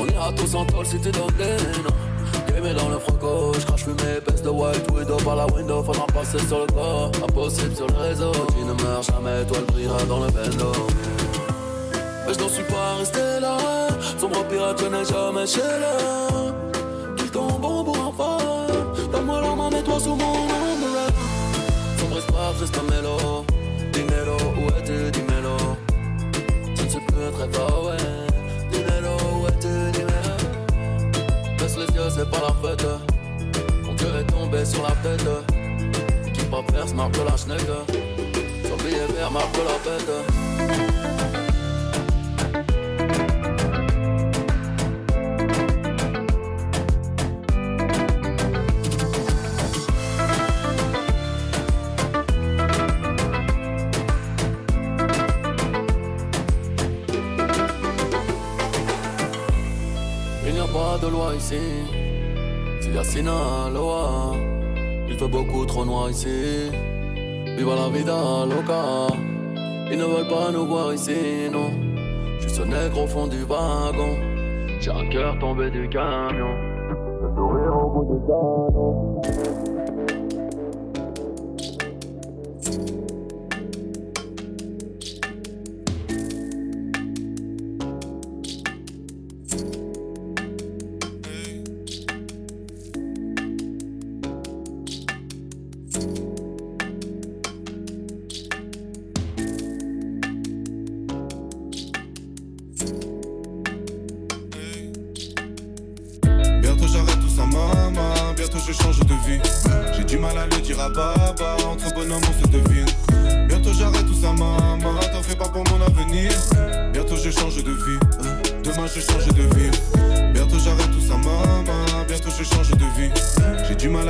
On 0.00 0.06
ira 0.06 0.32
tous 0.32 0.54
en 0.54 0.64
tôle 0.64 0.86
si 0.86 0.98
des 0.98 1.12
noms. 1.12 1.26
Game 1.36 2.74
dans 2.74 2.88
le 2.88 2.98
franco, 2.98 3.52
je 3.58 3.66
crache 3.66 3.84
fumée, 3.84 4.20
peste 4.24 4.44
de 4.44 4.48
white 4.48 4.90
widow 4.92 5.16
par 5.18 5.36
la 5.36 5.46
window, 5.46 5.82
faudra 5.82 6.06
passer 6.06 6.38
sur 6.46 6.60
le 6.60 6.66
corps, 6.66 7.10
impossible 7.22 7.74
sur 7.74 7.86
le 7.88 7.96
réseau. 7.96 8.32
Tu 8.56 8.64
ne 8.64 8.72
meurs 8.82 9.02
jamais, 9.02 9.44
toi 9.46 9.58
elle 9.58 9.74
brillera 9.74 10.02
dans 10.04 10.20
le 10.20 10.30
bendo. 10.30 10.72
Mais 12.26 12.34
je 12.34 12.38
n'en 12.38 12.48
suis 12.48 12.64
pas 12.64 12.94
resté 12.98 13.40
là. 13.40 13.75
Sombre 14.18 14.44
pirate, 14.48 14.80
je 14.80 14.86
n'ai 14.86 15.04
jamais 15.04 15.46
chez 15.46 15.60
là. 15.60 15.96
Qu'il 17.16 17.30
tombe 17.30 17.60
pour 17.60 17.96
un 17.96 18.12
fan. 18.12 19.10
Donne-moi 19.12 19.40
la 19.42 19.54
main, 19.54 19.70
mets-toi 19.70 20.00
sous 20.00 20.14
mon 20.14 20.32
umbrella. 20.32 21.06
Sombre 21.98 22.18
espoir, 22.18 22.54
triste 22.56 22.80
mélo. 22.90 23.44
Dinero, 23.92 24.36
où 24.56 24.68
es-tu, 24.78 25.10
dis-mélo. 25.10 25.56
Je 26.76 26.82
ne 26.82 26.88
suis 26.88 27.00
plus 27.00 27.30
très 27.36 27.48
fort, 27.52 27.86
ouais. 27.86 27.96
Dinero, 28.72 29.16
où 29.34 29.46
es-tu, 29.48 29.92
dis-mélo. 29.92 30.34
Baisse 31.58 31.76
les 31.76 31.94
yeux, 31.94 32.10
c'est 32.10 32.30
pas 32.30 32.40
la 32.40 32.68
fête. 32.68 32.86
Mon 33.84 33.94
cœur 33.96 34.16
est 34.16 34.24
tombé 34.24 34.64
sur 34.64 34.82
la 34.82 34.94
tête. 35.02 35.28
Qui 36.32 36.44
pas 36.46 36.62
perce, 36.72 36.94
marque 36.94 37.16
la 37.18 37.36
schneck. 37.36 37.66
Son 38.64 38.76
billet 38.82 39.06
vert 39.14 39.30
marque 39.30 39.56
la 39.56 39.90
fête. 39.90 40.45
Noir 65.86 66.10
ici. 66.10 66.70
Viva 67.56 67.74
la 67.74 67.88
vida 67.88 68.44
loca. 68.44 69.14
Ils 69.90 69.98
ne 69.98 70.04
veulent 70.04 70.28
pas 70.28 70.50
nous 70.52 70.66
voir 70.66 70.92
ici, 70.92 71.48
non. 71.50 71.70
Je 72.40 72.48
suis 72.48 72.68
nègre 72.68 73.04
au 73.04 73.06
fond 73.06 73.26
du 73.28 73.42
wagon. 73.44 74.12
J'ai 74.80 74.90
un 74.90 75.08
cœur 75.08 75.38
tombé 75.38 75.70
du 75.70 75.88
camion. 75.88 76.52
Le 77.20 77.28
sourire 77.34 77.76
au 77.82 77.88
bout 77.92 78.06
du 78.12 78.18
canon. 78.26 78.85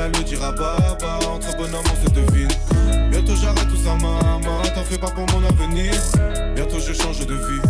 J'ai 0.07 0.13
du 0.13 0.15
mal 0.15 0.15
à 0.15 0.17
le 0.17 0.23
dire 0.23 0.43
à 0.43 0.51
Baba. 0.51 1.19
Entre 1.29 1.57
bonhommes, 1.57 1.85
on 1.85 2.07
se 2.07 2.13
devine. 2.13 2.47
Bientôt 3.09 3.35
j'arrête 3.35 3.67
tout 3.69 3.77
ça, 3.77 3.95
maman. 3.95 4.61
T'en 4.73 4.83
fais 4.83 4.97
pas 4.97 5.09
pour 5.09 5.25
mon 5.33 5.45
avenir. 5.45 5.93
Bientôt 6.55 6.79
je 6.79 6.93
change 6.93 7.25
de 7.25 7.33
vie. 7.33 7.61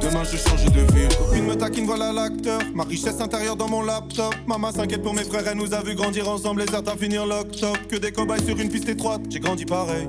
Demain 0.00 0.24
je 0.24 0.36
change 0.36 0.64
de 0.66 0.80
ville. 0.92 1.08
Copine 1.16 1.46
me 1.46 1.54
taquine, 1.54 1.86
voilà 1.86 2.12
l'acteur. 2.12 2.60
Ma 2.74 2.84
richesse 2.84 3.20
intérieure 3.20 3.56
dans 3.56 3.68
mon 3.68 3.82
laptop. 3.82 4.34
Maman 4.46 4.72
s'inquiète 4.72 5.02
pour 5.02 5.14
mes 5.14 5.24
frères, 5.24 5.46
elle 5.46 5.58
nous 5.58 5.74
a 5.74 5.82
vu 5.82 5.94
grandir 5.94 6.28
ensemble 6.28 6.62
et 6.62 6.66
certains 6.66 6.96
finir 6.96 7.26
lock-top. 7.26 7.78
Que 7.88 7.96
des 7.96 8.12
cobayes 8.12 8.44
sur 8.44 8.58
une 8.58 8.68
piste 8.68 8.88
étroite, 8.88 9.22
j'ai 9.28 9.40
grandi 9.40 9.64
pareil. 9.64 10.08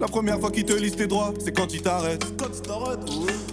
La 0.00 0.08
première 0.08 0.40
fois 0.40 0.50
qu'ils 0.50 0.64
te 0.64 0.72
lisent 0.72 0.96
tes 0.96 1.06
droits, 1.06 1.34
c'est 1.44 1.52
quand 1.52 1.74
ils 1.74 1.82
t'arrêtent. 1.82 2.24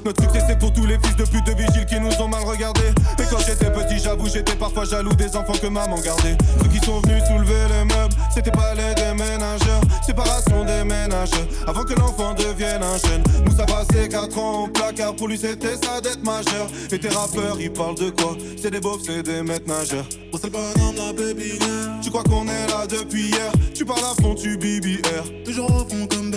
Notre 0.05 0.21
succès 0.23 0.45
c'est 0.47 0.57
pour 0.57 0.71
tous 0.71 0.85
les 0.85 0.97
fils 0.99 1.17
de 1.17 1.25
pute 1.25 1.45
de 1.45 1.51
vigiles 1.51 1.85
qui 1.85 1.99
nous 1.99 2.23
ont 2.23 2.29
mal 2.29 2.41
regardés. 2.45 2.93
Et 3.19 3.23
quand 3.29 3.39
j'étais 3.39 3.69
petit, 3.69 3.99
j'avoue, 4.01 4.29
j'étais 4.29 4.55
parfois 4.55 4.85
jaloux 4.85 5.13
des 5.15 5.35
enfants 5.35 5.57
que 5.61 5.67
maman 5.67 5.99
gardait. 5.99 6.37
Ceux 6.63 6.69
qui 6.69 6.79
sont 6.85 7.01
venus 7.01 7.21
soulever 7.27 7.67
les 7.67 7.83
meubles, 7.93 8.15
c'était 8.33 8.51
pas 8.51 8.73
les 8.75 8.95
déménageurs. 8.95 9.81
Séparation 10.05 10.63
des 10.63 10.85
ménages, 10.85 11.31
avant 11.67 11.83
que 11.83 11.93
l'enfant 11.95 12.33
devienne 12.33 12.81
un 12.81 12.97
jeune. 12.97 13.23
Nous 13.45 13.51
ça 13.53 13.65
passait 13.65 14.07
4 14.07 14.37
ans 14.37 14.63
au 14.63 14.67
placard, 14.69 15.17
pour 15.17 15.27
lui 15.27 15.37
c'était 15.37 15.75
sa 15.75 15.99
dette 15.99 16.23
majeure. 16.23 16.69
Et 16.89 16.97
tes 16.97 17.09
rappeurs, 17.09 17.59
ils 17.59 17.73
parlent 17.73 17.95
de 17.95 18.09
quoi? 18.09 18.37
C'est 18.61 18.71
des 18.71 18.79
beaufs, 18.79 19.01
c'est 19.05 19.21
des 19.21 19.43
maîtres 19.43 19.67
nageurs. 19.67 20.05
C'est 20.33 20.45
le 20.45 20.51
bonhomme, 20.51 20.95
la 20.95 21.11
baby 21.11 21.59
girl. 21.59 21.99
Tu 22.01 22.09
crois 22.09 22.23
qu'on 22.23 22.45
est 22.45 22.67
là 22.69 22.87
depuis 22.87 23.27
hier? 23.27 23.51
Tu 23.73 23.83
parles 23.83 23.99
à 23.99 24.21
fond, 24.21 24.33
tu 24.33 24.55
BBR. 24.57 25.43
Toujours 25.43 25.69
au 25.71 25.79
fond 25.79 26.07
comme 26.09 26.31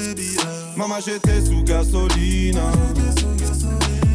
Maman, 0.77 0.97
j'étais 1.05 1.45
sous 1.45 1.63
gasoline. 1.63 2.61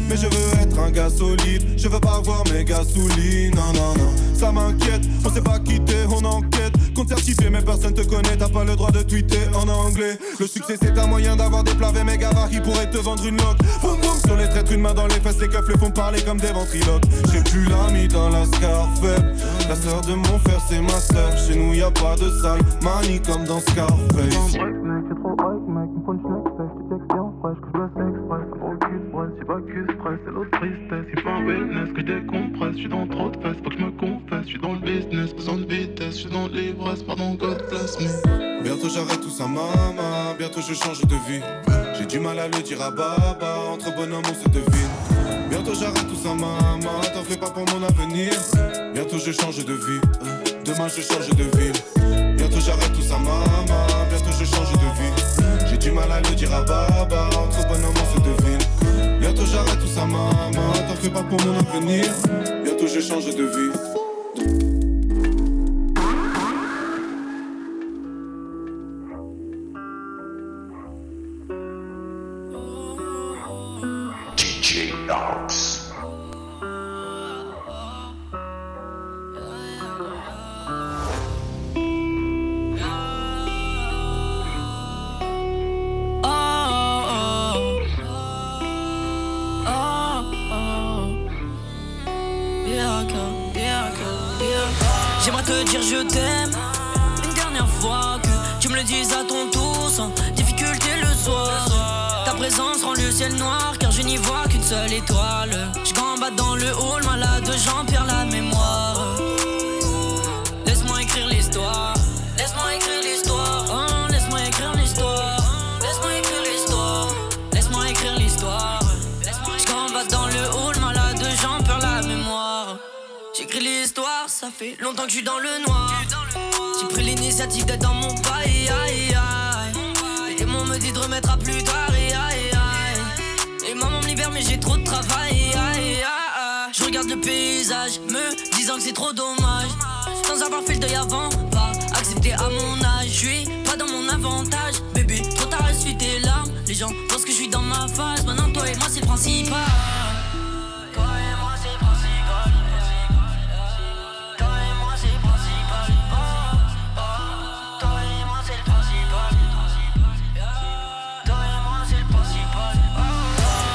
Mais 0.08 0.16
je 0.16 0.26
veux 0.26 0.62
être 0.62 0.78
un 0.78 0.90
gars 0.90 1.10
solide, 1.10 1.64
je 1.76 1.88
veux 1.88 1.98
pas 1.98 2.20
voir 2.24 2.44
mes 2.52 2.64
gasolines, 2.64 3.54
non 3.56 3.72
non 3.74 3.94
non, 3.98 4.14
ça 4.34 4.52
m'inquiète, 4.52 5.02
on 5.24 5.30
sait 5.30 5.40
pas 5.40 5.58
quitter, 5.58 6.06
on 6.08 6.24
enquête, 6.24 6.72
compte 6.94 7.08
certifié 7.08 7.50
mais 7.50 7.60
personne 7.60 7.92
te 7.92 8.02
connaît, 8.02 8.36
t'as 8.38 8.48
pas 8.48 8.62
le 8.62 8.76
droit 8.76 8.92
de 8.92 9.02
tweeter 9.02 9.48
en 9.52 9.68
anglais. 9.68 10.16
Le 10.38 10.46
succès 10.46 10.76
c'est 10.80 10.96
un 10.96 11.06
moyen 11.08 11.34
d'avoir 11.34 11.64
des 11.64 11.74
mes 12.04 12.18
gavards 12.18 12.48
qui 12.50 12.60
pourraient 12.60 12.88
te 12.88 12.98
vendre 12.98 13.26
une 13.26 13.36
loque. 13.36 13.58
Boum 13.82 13.98
sur 14.24 14.36
les 14.36 14.48
traîtres, 14.48 14.72
une 14.72 14.82
main 14.82 14.94
dans 14.94 15.08
les 15.08 15.20
fesses, 15.20 15.40
les 15.40 15.48
keufs 15.48 15.68
le 15.68 15.76
font 15.76 15.90
parler 15.90 16.22
comme 16.22 16.38
des 16.38 16.52
ventriloques. 16.52 17.04
J'ai 17.32 17.40
plus 17.40 17.64
l'ami 17.64 18.06
dans 18.06 18.28
la 18.28 18.44
scarfette, 18.44 19.24
la 19.68 19.74
sœur 19.74 20.02
de 20.02 20.14
mon 20.14 20.38
frère 20.38 20.60
c'est 20.68 20.80
ma 20.80 21.00
sœur, 21.00 21.36
chez 21.36 21.56
nous 21.56 21.74
y 21.74 21.82
a 21.82 21.90
pas 21.90 22.14
de 22.14 22.30
sale, 22.42 22.60
manie 22.80 23.20
comme 23.20 23.44
dans 23.44 23.60
Scarface. 23.60 24.56
Mec, 25.14 25.88
il 25.92 25.98
me 25.98 26.04
faut 26.04 26.14
une 26.14 26.20
schneck 26.20 26.44
tu 26.46 26.82
textes 26.90 27.08
bien 27.12 27.32
fraîche, 27.40 27.60
que 27.60 27.66
je 27.66 27.78
blesse 27.78 27.94
express, 27.96 28.42
un 28.42 28.58
gros 28.58 28.76
cul 28.76 28.98
de 28.98 29.08
bresse, 29.12 29.34
j'ai 29.38 29.44
pas 29.44 29.60
que 29.60 29.80
stress, 29.94 30.18
c'est 30.24 30.32
l'autre 30.32 30.50
tristesse, 30.58 31.06
il 31.12 31.20
faut 31.20 31.28
un 31.28 31.44
wellness, 31.46 31.92
que 31.92 32.00
je 32.00 32.06
décompresse, 32.06 32.72
je 32.72 32.80
suis 32.80 32.88
dans 32.88 33.06
trop 33.06 33.30
de 33.30 33.36
fesses, 33.42 33.56
faut 33.62 33.70
que 33.70 33.78
je 33.78 33.84
me 33.84 33.92
confesse, 33.92 34.42
je 34.42 34.50
suis 34.50 34.60
dans 34.60 34.72
le 34.72 34.80
business, 34.80 35.34
besoin 35.34 35.56
de 35.58 35.66
vitesse, 35.66 36.14
je 36.16 36.20
suis 36.26 36.30
dans 36.30 36.48
l'ivresse, 36.48 37.02
pardon, 37.02 37.34
God 37.34 37.62
bless 37.70 38.00
me. 38.00 38.46
Bientôt 38.62 38.88
j'arrête 38.88 39.20
tout 39.20 39.30
ça, 39.30 39.46
maman. 39.46 40.34
Bientôt 40.36 40.60
je 40.60 40.74
change 40.74 41.00
de 41.02 41.14
vie. 41.28 41.40
J'ai 41.94 42.06
du 42.06 42.18
mal 42.18 42.36
à 42.40 42.48
le 42.48 42.60
dire 42.62 42.82
à 42.82 42.90
Baba. 42.90 43.58
Entre 43.72 43.94
bonhommes, 43.94 44.24
on 44.28 44.34
se 44.34 44.48
devine. 44.48 45.48
Bientôt 45.48 45.72
j'arrête 45.72 46.08
tout 46.08 46.16
ça, 46.16 46.34
maman. 46.34 47.00
T'en 47.14 47.22
fais 47.22 47.38
pas 47.38 47.50
pour 47.50 47.64
mon 47.72 47.86
avenir. 47.86 48.32
Bientôt 48.92 49.18
je 49.18 49.30
change 49.30 49.64
de 49.64 49.72
vie. 49.72 50.00
Demain 50.64 50.88
je 50.88 51.00
change 51.00 51.30
de 51.30 51.44
ville. 51.56 52.25
Pas 61.10 61.22
pour 61.22 61.40
mon 61.44 61.58
avenir. 61.58 62.04
Bientôt 62.64 62.86
je 62.86 63.00
change 63.00 63.34
de 63.34 63.44
vie. 63.44 63.95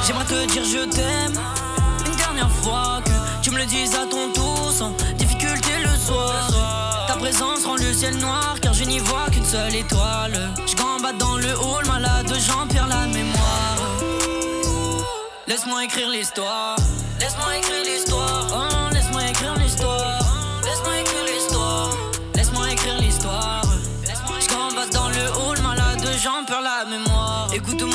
J'aimerais 0.06 0.26
te 0.26 0.46
dire 0.52 0.64
je 0.64 0.86
t'aime 0.90 1.40
une 2.08 2.16
dernière 2.16 2.50
fois 2.50 3.02
que 3.06 3.12
tu 3.44 3.52
me 3.52 3.58
le 3.58 3.66
dises 3.66 3.94
à 3.96 4.06
ton 4.08 4.32
tour 4.34 4.72
sans 4.72 4.92
difficulté 5.16 5.70
le 5.84 5.96
soir. 5.96 7.06
Ta 7.08 7.16
présence 7.16 7.66
rend 7.66 7.76
le 7.76 7.94
ciel 7.94 8.18
noir 8.18 8.56
car 8.62 8.74
je 8.74 8.84
n'y 8.84 9.00
vois 9.00 9.30
qu'une 9.32 9.46
seule 9.46 9.76
étoile. 9.76 10.50
Je 10.66 10.76
dans 11.20 11.36
le 11.36 11.54
hall, 11.54 11.86
malade, 11.88 12.34
j'en 12.48 12.66
perds 12.68 12.88
la 12.88 13.06
mémoire. 13.08 13.78
Laisse-moi 15.48 15.84
écrire 15.84 16.10
l'histoire. 16.10 16.78
Laisse-moi 17.20 17.58
écrire 17.58 17.84
l'histoire. 17.84 18.48
Oh, 18.52 18.94
laisse-moi 18.94 19.22
écrire 19.30 19.56
l'histoire. 19.56 20.20
Laisse-moi 20.64 21.00
écrire 21.02 21.26
l'histoire. 21.26 21.90
Laisse-moi 22.36 22.72
écrire 22.72 22.98
l'histoire. 23.00 23.62
Je 24.40 24.94
dans 24.94 25.10
le 25.10 25.50
hall, 25.50 25.60
malade, 25.62 26.08
j'en 26.24 26.46
perds 26.46 26.62
la 26.62 26.86
mémoire. 26.86 27.50
Écoute 27.54 27.91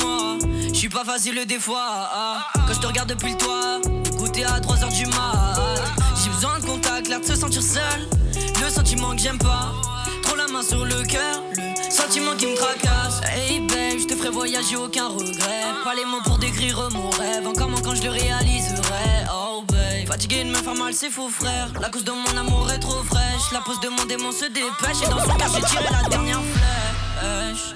suis 0.89 0.97
pas 0.97 1.03
facile 1.03 1.45
des 1.45 1.59
fois. 1.59 1.85
ah. 2.13 2.47
Quand 2.65 2.73
je 2.73 2.79
te 2.79 2.87
regarde 2.87 3.09
depuis 3.09 3.31
le 3.31 3.37
toit, 3.37 3.81
goûter 4.17 4.45
à 4.45 4.59
3h 4.59 4.95
du 4.95 5.05
mat. 5.07 5.59
J'ai 6.23 6.29
besoin 6.29 6.59
de 6.59 6.65
contact, 6.65 7.09
l'air 7.09 7.19
de 7.19 7.25
se 7.25 7.35
sentir 7.35 7.61
seul. 7.61 8.07
Le 8.63 8.69
sentiment 8.69 9.11
que 9.13 9.21
j'aime 9.21 9.37
pas. 9.37 9.73
Trop 10.23 10.35
la 10.37 10.47
main 10.47 10.61
sur 10.61 10.85
le 10.85 11.03
cœur, 11.03 11.41
le 11.57 11.91
sentiment 11.91 12.35
qui 12.37 12.45
me 12.47 12.55
tracasse. 12.55 13.19
Hey 13.35 13.59
babe, 13.67 13.99
je 13.99 14.07
te 14.07 14.15
ferai 14.15 14.29
voyager, 14.29 14.77
aucun 14.77 15.09
regret. 15.09 15.65
Pas 15.83 15.93
les 15.95 16.05
mots 16.05 16.21
pour 16.23 16.37
décrire 16.37 16.77
mon 16.93 17.09
rêve. 17.09 17.45
Encore 17.45 17.69
moins 17.69 17.81
quand 17.81 17.95
je 17.95 18.03
le 18.03 18.09
réaliserai. 18.09 19.25
Oh 19.33 19.63
babe, 19.67 20.07
fatigué 20.07 20.45
de 20.45 20.51
me 20.51 20.55
faire 20.55 20.75
mal, 20.75 20.93
c'est 20.93 21.09
faux 21.09 21.29
frère. 21.29 21.69
La 21.81 21.89
cause 21.89 22.05
de 22.05 22.11
mon 22.11 22.37
amour 22.37 22.71
est 22.71 22.79
trop 22.79 23.03
fraîche. 23.03 23.51
La 23.51 23.59
pose 23.59 23.79
de 23.81 23.89
mon 23.89 24.05
démon 24.05 24.31
se 24.31 24.45
dépêche. 24.45 25.01
Et 25.03 25.09
dans 25.09 25.19
son 25.19 25.35
cœur, 25.35 25.51
j'ai 25.53 25.63
tiré 25.63 25.85
la 25.91 26.07
dernière 26.07 26.41
flèche. 26.53 27.75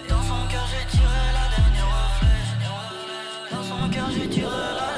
Dans 4.27 4.39
son 4.39 4.90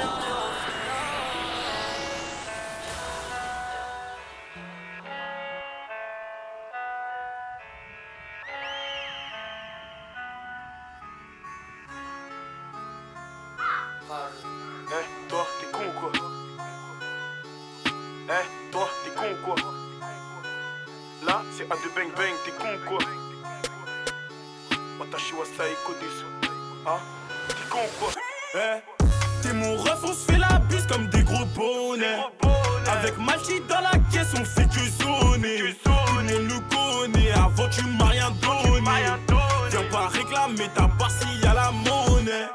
réclamer 40.54 40.70
ta 40.74 40.88
part 40.98 41.10
s'il 41.10 41.40
y 41.40 41.46
a 41.46 41.54
la 41.54 41.70
monnaie. 41.70 42.48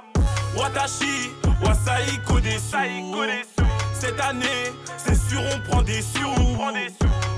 Watashi, 0.58 1.32
Wasai 1.64 2.20
Kodesu. 2.26 2.78
Cette 3.94 4.20
année, 4.20 4.72
c'est 4.98 5.16
sûr, 5.16 5.42
on 5.54 5.70
prend 5.70 5.82
des 5.82 6.02
sous. 6.02 6.20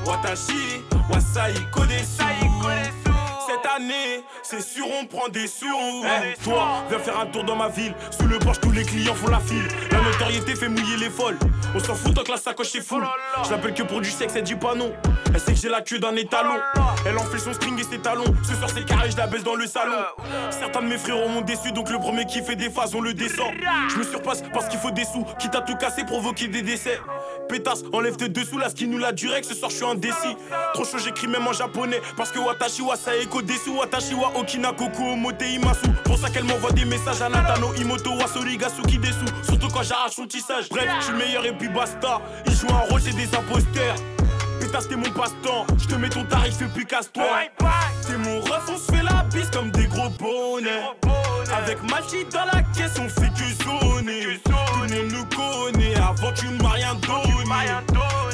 Watashi, 0.05 0.83
Wasai 1.09 1.53
Kodesu. 1.71 2.23
Cette 3.51 3.69
année, 3.69 4.23
c'est 4.43 4.61
sûr, 4.61 4.85
on 5.01 5.05
prend 5.05 5.27
des 5.27 5.45
sous. 5.45 5.65
Eh, 6.05 6.41
toi, 6.41 6.85
viens 6.87 6.99
faire 6.99 7.19
un 7.19 7.25
tour 7.25 7.43
dans 7.43 7.57
ma 7.57 7.67
ville. 7.67 7.93
Sous 8.17 8.25
le 8.25 8.39
porche, 8.39 8.61
tous 8.61 8.71
les 8.71 8.85
clients 8.85 9.13
font 9.13 9.27
la 9.27 9.41
file. 9.41 9.67
La 9.91 9.99
notoriété 9.99 10.55
fait 10.55 10.69
mouiller 10.69 10.95
les 10.95 11.09
folles. 11.09 11.37
On 11.75 11.79
s'en 11.79 11.95
fout 11.95 12.15
tant 12.15 12.23
que 12.23 12.31
la 12.31 12.37
sacoche 12.37 12.73
est 12.75 12.81
full. 12.81 13.03
Je 13.43 13.51
l'appelle 13.51 13.73
que 13.73 13.83
pour 13.83 13.99
du 13.99 14.09
sexe, 14.09 14.33
elle 14.37 14.43
dit 14.43 14.55
pas 14.55 14.73
non. 14.73 14.93
Elle 15.33 15.39
sait 15.39 15.53
que 15.53 15.59
j'ai 15.59 15.69
la 15.69 15.81
queue 15.81 15.99
d'un 15.99 16.15
étalon. 16.15 16.55
Elle 17.05 17.17
enfile 17.17 17.39
son 17.39 17.53
string 17.53 17.77
et 17.79 17.83
ses 17.83 17.99
talons. 17.99 18.23
Ce 18.43 18.55
soir, 18.55 18.69
c'est 18.73 18.85
carré, 18.85 19.11
je 19.11 19.17
la 19.17 19.27
baisse 19.27 19.43
dans 19.43 19.55
le 19.55 19.67
salon. 19.67 19.97
Certains 20.49 20.81
de 20.81 20.87
mes 20.87 20.97
frères 20.97 21.27
m'ont 21.27 21.41
déçu, 21.41 21.73
donc 21.73 21.89
le 21.89 21.99
premier 21.99 22.25
qui 22.25 22.41
fait 22.41 22.55
des 22.55 22.69
phases, 22.69 22.95
on 22.95 23.01
le 23.01 23.13
descend. 23.13 23.51
Je 23.89 23.97
me 23.97 24.03
surpasse 24.03 24.43
parce 24.53 24.67
qu'il 24.69 24.79
faut 24.79 24.91
des 24.91 25.05
sous. 25.05 25.25
Quitte 25.39 25.55
à 25.55 25.61
tout 25.61 25.75
casser, 25.75 26.05
provoquer 26.05 26.47
des 26.47 26.61
décès. 26.61 26.99
Pétasse, 27.49 27.83
enlève 27.91 28.15
tes 28.15 28.29
dessous, 28.29 28.57
la 28.57 28.69
skin 28.69 28.87
nous 28.87 28.97
la 28.97 29.11
durée, 29.11 29.43
ce 29.43 29.53
soir 29.53 29.71
je 29.71 29.75
suis 29.77 29.85
indécis. 29.85 30.37
Trop 30.73 30.85
chaud, 30.85 30.97
j'écris 30.97 31.27
même 31.27 31.47
en 31.47 31.53
japonais. 31.53 32.01
Parce 32.15 32.31
que 32.31 32.39
Watashi 32.39 32.81
wa 32.81 32.95
Saeko 32.95 33.40
desu, 33.41 33.71
Watashi 33.77 34.13
wa 34.13 34.31
Okina 34.35 34.71
Koko 34.73 35.13
Omote 35.13 35.41
Imasu. 35.41 35.89
Pour 36.03 36.17
ça 36.17 36.29
qu'elle 36.29 36.43
m'envoie 36.43 36.71
des 36.71 36.85
messages 36.85 37.21
à 37.21 37.29
Natano 37.29 37.73
Imoto 37.75 38.13
wa 38.15 38.27
Sorigasuki 38.27 38.97
desu. 38.97 39.25
Surtout 39.43 39.69
quand 39.69 39.83
j'arrache 39.83 40.13
son 40.13 40.27
tissage. 40.27 40.69
Bref, 40.69 40.87
je 40.99 41.05
suis 41.05 41.13
le 41.13 41.19
meilleur 41.19 41.45
et 41.45 41.53
puis 41.53 41.69
basta. 41.69 42.21
Il 42.45 42.53
joue 42.53 42.67
un 42.69 42.89
rôle, 42.89 43.01
c'est 43.01 43.15
des 43.15 43.33
imposteurs. 43.35 43.95
Pétasse, 44.59 44.87
t'es 44.87 44.95
mon 44.95 45.09
passe-temps. 45.11 45.65
Je 45.79 45.87
te 45.87 45.95
mets 45.95 46.09
ton 46.09 46.23
tarif 46.25 46.61
et 46.61 46.65
puis 46.65 46.85
casse-toi. 46.85 47.23
T'es 48.07 48.17
mon 48.17 48.39
ref, 48.41 48.69
on 48.69 48.77
se 48.77 48.91
fait 48.91 49.03
la 49.03 49.23
bise 49.33 49.49
comme 49.51 49.71
des 49.71 49.85
gros 49.87 50.09
bonnets. 50.09 50.83
Avec 51.55 51.81
Malchi 51.89 52.25
dans 52.31 52.45
la 52.45 52.61
caisse, 52.73 52.97
on 52.99 53.09
fait 53.09 53.31
que 53.33 53.63
sonner. 53.63 54.39
Tout 54.45 54.51
le 54.51 55.01
monde 55.01 55.11
nous 55.11 55.25
connaît, 55.35 55.95
avant 55.95 56.31
tu 56.33 56.47
m'as 56.61 56.69
rien 56.69 56.95
donné. 56.95 57.43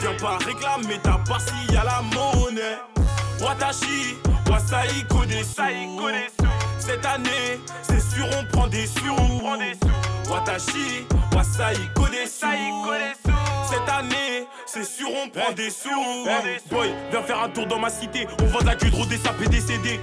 Viens 0.01 0.13
pas 0.21 0.37
réclamer 0.37 0.99
ta 1.01 1.19
part 1.27 1.41
s'il 1.41 1.73
y 1.73 1.77
a 1.77 1.83
la 1.83 2.01
monnaie. 2.01 2.77
Watashi, 3.41 4.17
Wasai 4.49 5.05
Kodesu. 5.07 5.61
Cette 6.79 7.05
année, 7.05 7.59
c'est 7.81 7.99
sûr, 7.99 8.25
on 8.37 8.45
prend 8.45 8.67
des 8.67 8.87
sous. 8.87 9.41
Watashi, 10.29 11.05
Wasai 11.35 11.75
Kodesu. 11.93 12.45
Cette 13.69 13.89
année, 13.89 14.47
c'est 14.65 14.85
sûr, 14.85 15.07
on 15.23 15.29
prend 15.29 15.51
des 15.53 15.69
sous. 15.69 15.89
Boy, 16.69 16.93
viens 17.11 17.21
faire 17.21 17.43
un 17.43 17.49
tour 17.49 17.65
dans 17.67 17.79
ma 17.79 17.89
cité. 17.89 18.27
On 18.41 18.45
vend 18.47 18.59
de 18.59 18.65
la 18.65 18.75
queue 18.75 18.89
de 18.89 19.05
des 19.05 19.47
des 19.47 19.61
CD. 19.61 19.99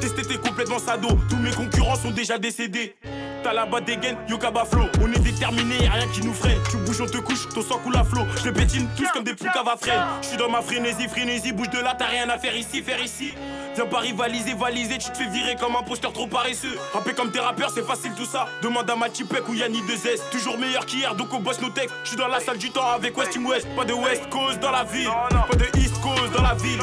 Testé, 0.00 0.22
t'es 0.22 0.38
complètement 0.38 0.78
sado. 0.78 1.08
Tous 1.28 1.36
mes 1.36 1.50
concurrents 1.50 1.96
sont 1.96 2.10
déjà 2.10 2.38
décédés. 2.38 2.96
T'as 3.42 3.52
la 3.52 3.64
batte 3.64 3.84
des 3.84 3.96
gaines, 3.96 4.16
Yokaba 4.28 4.64
Flow. 4.64 4.86
On 5.00 5.12
est 5.12 5.20
déterminé, 5.20 5.84
y'a 5.84 5.92
rien 5.92 6.08
qui 6.08 6.20
nous 6.20 6.34
freine. 6.34 6.58
Tu 6.68 6.76
bouges, 6.78 7.00
on 7.00 7.06
te 7.06 7.18
couche, 7.18 7.48
ton 7.54 7.62
sang 7.62 7.78
coule 7.78 7.96
à 7.96 8.02
flot. 8.02 8.22
Je 8.44 8.50
pétine 8.50 8.88
tous 8.96 9.06
comme 9.12 9.22
des 9.22 9.34
poucaves 9.34 9.68
à 9.68 9.76
freine. 9.76 10.02
Je 10.22 10.28
suis 10.28 10.36
dans 10.36 10.48
ma 10.50 10.62
frénésie, 10.62 11.06
frénésie. 11.06 11.52
Bouge 11.52 11.70
de 11.70 11.78
là, 11.78 11.94
t'as 11.96 12.06
rien 12.06 12.28
à 12.28 12.38
faire 12.38 12.56
ici, 12.56 12.82
faire 12.82 13.00
ici. 13.00 13.34
Viens 13.76 13.86
pas 13.86 13.98
rivaliser, 13.98 14.54
valiser, 14.54 14.98
tu 14.98 15.10
te 15.10 15.18
fais 15.18 15.28
virer 15.28 15.54
comme 15.54 15.76
un 15.76 15.82
posteur 15.82 16.12
trop 16.12 16.26
paresseux. 16.26 16.76
Rapper 16.94 17.12
comme 17.12 17.30
tes 17.30 17.40
rappeurs, 17.40 17.70
c'est 17.70 17.86
facile 17.86 18.12
tout 18.16 18.24
ça. 18.24 18.48
Demande 18.62 18.90
à 18.90 18.96
Matipek 18.96 19.48
ou 19.48 19.54
Yanni 19.54 19.80
2S. 19.82 20.30
Toujours 20.32 20.58
meilleur 20.58 20.86
qu'hier, 20.86 21.14
donc 21.14 21.32
on 21.32 21.40
bosse 21.40 21.60
nos 21.60 21.68
textes. 21.70 21.94
Je 22.02 22.08
suis 22.08 22.16
dans 22.16 22.28
la 22.28 22.40
salle 22.40 22.58
du 22.58 22.70
temps 22.70 22.88
avec 22.88 23.16
West 23.16 23.32
Team 23.32 23.46
West. 23.46 23.68
Pas 23.76 23.84
de 23.84 23.92
West 23.92 24.28
Coast 24.30 24.58
dans 24.60 24.70
la 24.70 24.82
ville, 24.82 25.10
pas 25.30 25.56
de 25.56 25.66
East 25.78 25.95
Dans 26.34 26.42
la 26.42 26.54
ville. 26.54 26.80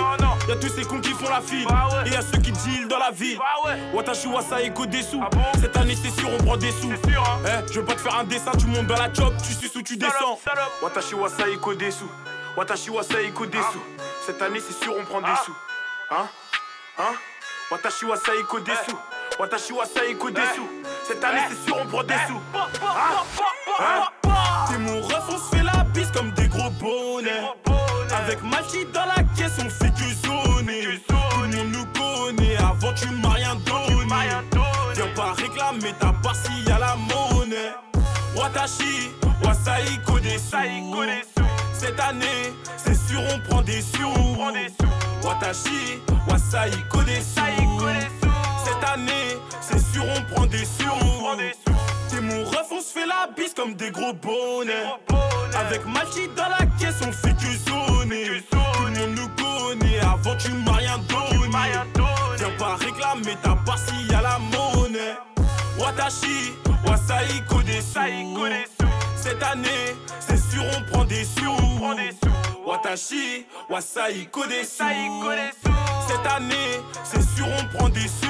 Y'a 0.48 0.56
tous 0.58 0.70
ces 0.76 0.84
cons 0.84 1.00
qui 1.00 1.12
font 1.12 1.30
la 1.30 1.42
file, 1.42 1.68
et 2.06 2.10
y'a 2.10 2.22
ceux 2.22 2.40
qui 2.40 2.52
deal 2.52 2.88
dans 2.88 3.00
la 3.00 3.12
ville. 3.12 3.40
Watashi 3.94 4.28
Wasa 4.28 4.62
Eko 4.62 4.86
Desu. 4.86 5.18
Cette 5.62 5.78
année, 5.78 5.96
c'est 5.96 6.12
sûr, 6.20 6.30
on 6.38 6.44
prend 6.44 6.58
des 6.58 6.72
sous. 6.72 6.92
Eh, 6.92 7.72
je 7.72 7.80
veux 7.80 7.86
pas 7.86 7.96
te 7.96 8.02
faire 8.02 8.16
un 8.16 8.26
dessin, 8.26 8.52
tu 8.60 8.66
montes 8.66 8.88
dans 8.88 8.98
la 8.98 9.12
job, 9.14 9.34
tu 9.46 9.54
suces 9.54 9.76
ou 9.76 9.82
tu 9.82 9.96
descends. 9.96 10.40
Watashi 10.82 11.16
Wasa 11.16 11.48
Eko 11.48 11.74
Desu. 11.74 12.06
Watashi 12.58 12.90
Wasa 12.90 13.22
Eko 13.22 13.46
Desu. 13.46 13.80
Cette 14.26 14.42
année, 14.42 14.62
c'est 14.66 14.84
sûr, 14.84 14.94
on 15.00 15.04
prend 15.04 15.22
des 15.22 15.36
sous. 15.46 15.56
Hein? 16.12 16.28
Hein? 16.98 17.14
Watashi 17.72 18.06
wa 18.06 18.16
Saiko 18.18 18.60
Desu. 18.60 18.96
Watashi 19.40 19.74
wa 19.74 19.86
Saiko 19.86 20.30
Desu. 20.30 20.62
Cette 21.08 21.24
année, 21.24 21.42
c'est 21.50 21.66
sûr, 21.66 21.78
on 21.82 21.86
prend 21.88 22.04
des 22.04 22.14
sous. 22.28 22.42
Hein? 22.54 22.68
Hein? 23.80 24.68
T'es 24.70 24.78
mon 24.78 25.02
ref, 25.02 25.24
on 25.30 25.38
se 25.38 25.56
fait 25.56 25.64
la 25.64 25.84
bise 25.86 26.12
comme 26.12 26.32
des 26.32 26.48
gros 26.48 26.70
bonnets. 26.70 27.42
Avec 28.16 28.44
Malchi 28.44 28.86
dans 28.94 29.06
la 29.06 29.24
caisse, 29.36 29.58
on 29.60 29.70
fait 29.70 29.92
que 29.92 30.04
sonner. 30.26 31.00
Tout 31.08 31.16
le 31.52 31.64
nous 31.64 31.86
connaît, 31.94 32.56
avant 32.58 32.94
tu 32.94 33.08
m'as 33.10 33.30
rien 33.30 33.56
donné. 33.56 34.06
Viens 34.94 35.08
pas 35.16 35.34
réclamer 35.34 35.94
ta 36.00 36.14
part 36.22 36.36
s'il 36.36 36.64
y 36.68 36.72
a 36.72 36.78
la 36.78 36.96
monnaie. 36.96 37.74
Watashi, 38.36 39.12
Wasai 39.44 40.00
Kodesu. 40.06 40.58
Cette 41.74 42.00
année, 42.00 42.54
c'est 42.78 42.96
sûr, 42.96 43.22
on 43.34 43.40
prend 43.50 43.62
des 43.62 43.82
sous. 43.82 44.38
Watashi, 45.24 46.00
Wasai 46.28 46.72
Kodesu. 46.90 47.42
Cette 48.64 48.90
année, 48.90 49.38
c'est 49.60 49.80
sûr, 49.92 50.04
on 50.16 50.34
prend 50.34 50.46
des 50.46 50.66
sous. 50.66 50.84
T'es 52.14 52.22
mon 52.22 52.44
ref, 52.44 52.68
on 52.70 52.80
se 52.80 52.94
fait 52.94 53.08
la 53.08 53.28
bise 53.36 53.56
comme 53.56 53.74
des 53.74 53.90
gros 53.90 54.14
bonnets. 54.14 54.86
Avec 55.56 55.84
Malchi 55.88 56.28
dans 56.36 56.48
la 56.48 56.64
caisse, 56.80 57.02
on 57.02 57.12
fait 57.12 57.34
que 57.34 57.58
sonner. 57.68 58.44
Tout 58.52 58.58
le 58.86 59.00
monde 59.00 59.18
nous 59.18 59.30
connaît, 59.30 60.00
avant 60.00 60.36
tu 60.38 60.52
m'as 60.52 60.74
rien 60.74 61.00
donné. 61.10 61.50
Viens 62.38 62.52
pas 62.60 62.76
réclamer 62.76 63.36
ta 63.42 63.56
part 63.66 63.80
s'il 63.80 64.12
y 64.12 64.14
a 64.14 64.22
la 64.22 64.38
monnaie. 64.38 65.16
Watashi, 65.80 66.54
Wasai 66.86 67.42
Kodesu. 67.50 68.00
Cette 69.16 69.42
année, 69.42 69.96
c'est 70.20 70.38
sûr, 70.38 70.64
on 70.78 70.92
prend 70.92 71.06
des 71.06 71.24
sous. 71.24 71.58
Watashi, 72.68 73.48
Wasai 73.72 74.28
Kodesu. 74.32 74.84
Cette 76.08 76.32
année, 76.32 76.80
c'est 77.04 77.24
sûr, 77.36 77.48
on 77.60 77.76
prend 77.76 77.90
des 77.90 78.02
sous. 78.02 78.28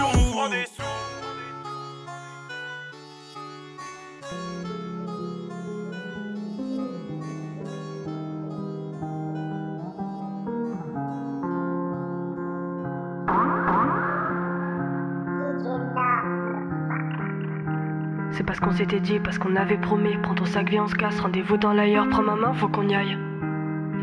C'est 18.33 18.43
parce 18.43 18.59
qu'on 18.59 18.71
s'était 18.71 18.99
dit, 18.99 19.19
parce 19.19 19.37
qu'on 19.37 19.55
avait 19.55 19.77
promis. 19.77 20.17
Prends 20.21 20.33
ton 20.33 20.45
sac, 20.45 20.69
viens, 20.69 20.83
on 20.83 20.87
se 20.87 20.95
casse. 20.95 21.19
Rendez-vous 21.19 21.57
dans 21.57 21.71
l'ailleurs. 21.71 22.09
Prends 22.09 22.23
ma 22.23 22.35
main, 22.35 22.53
faut 22.53 22.67
qu'on 22.67 22.89
y 22.89 22.95
aille. 22.95 23.17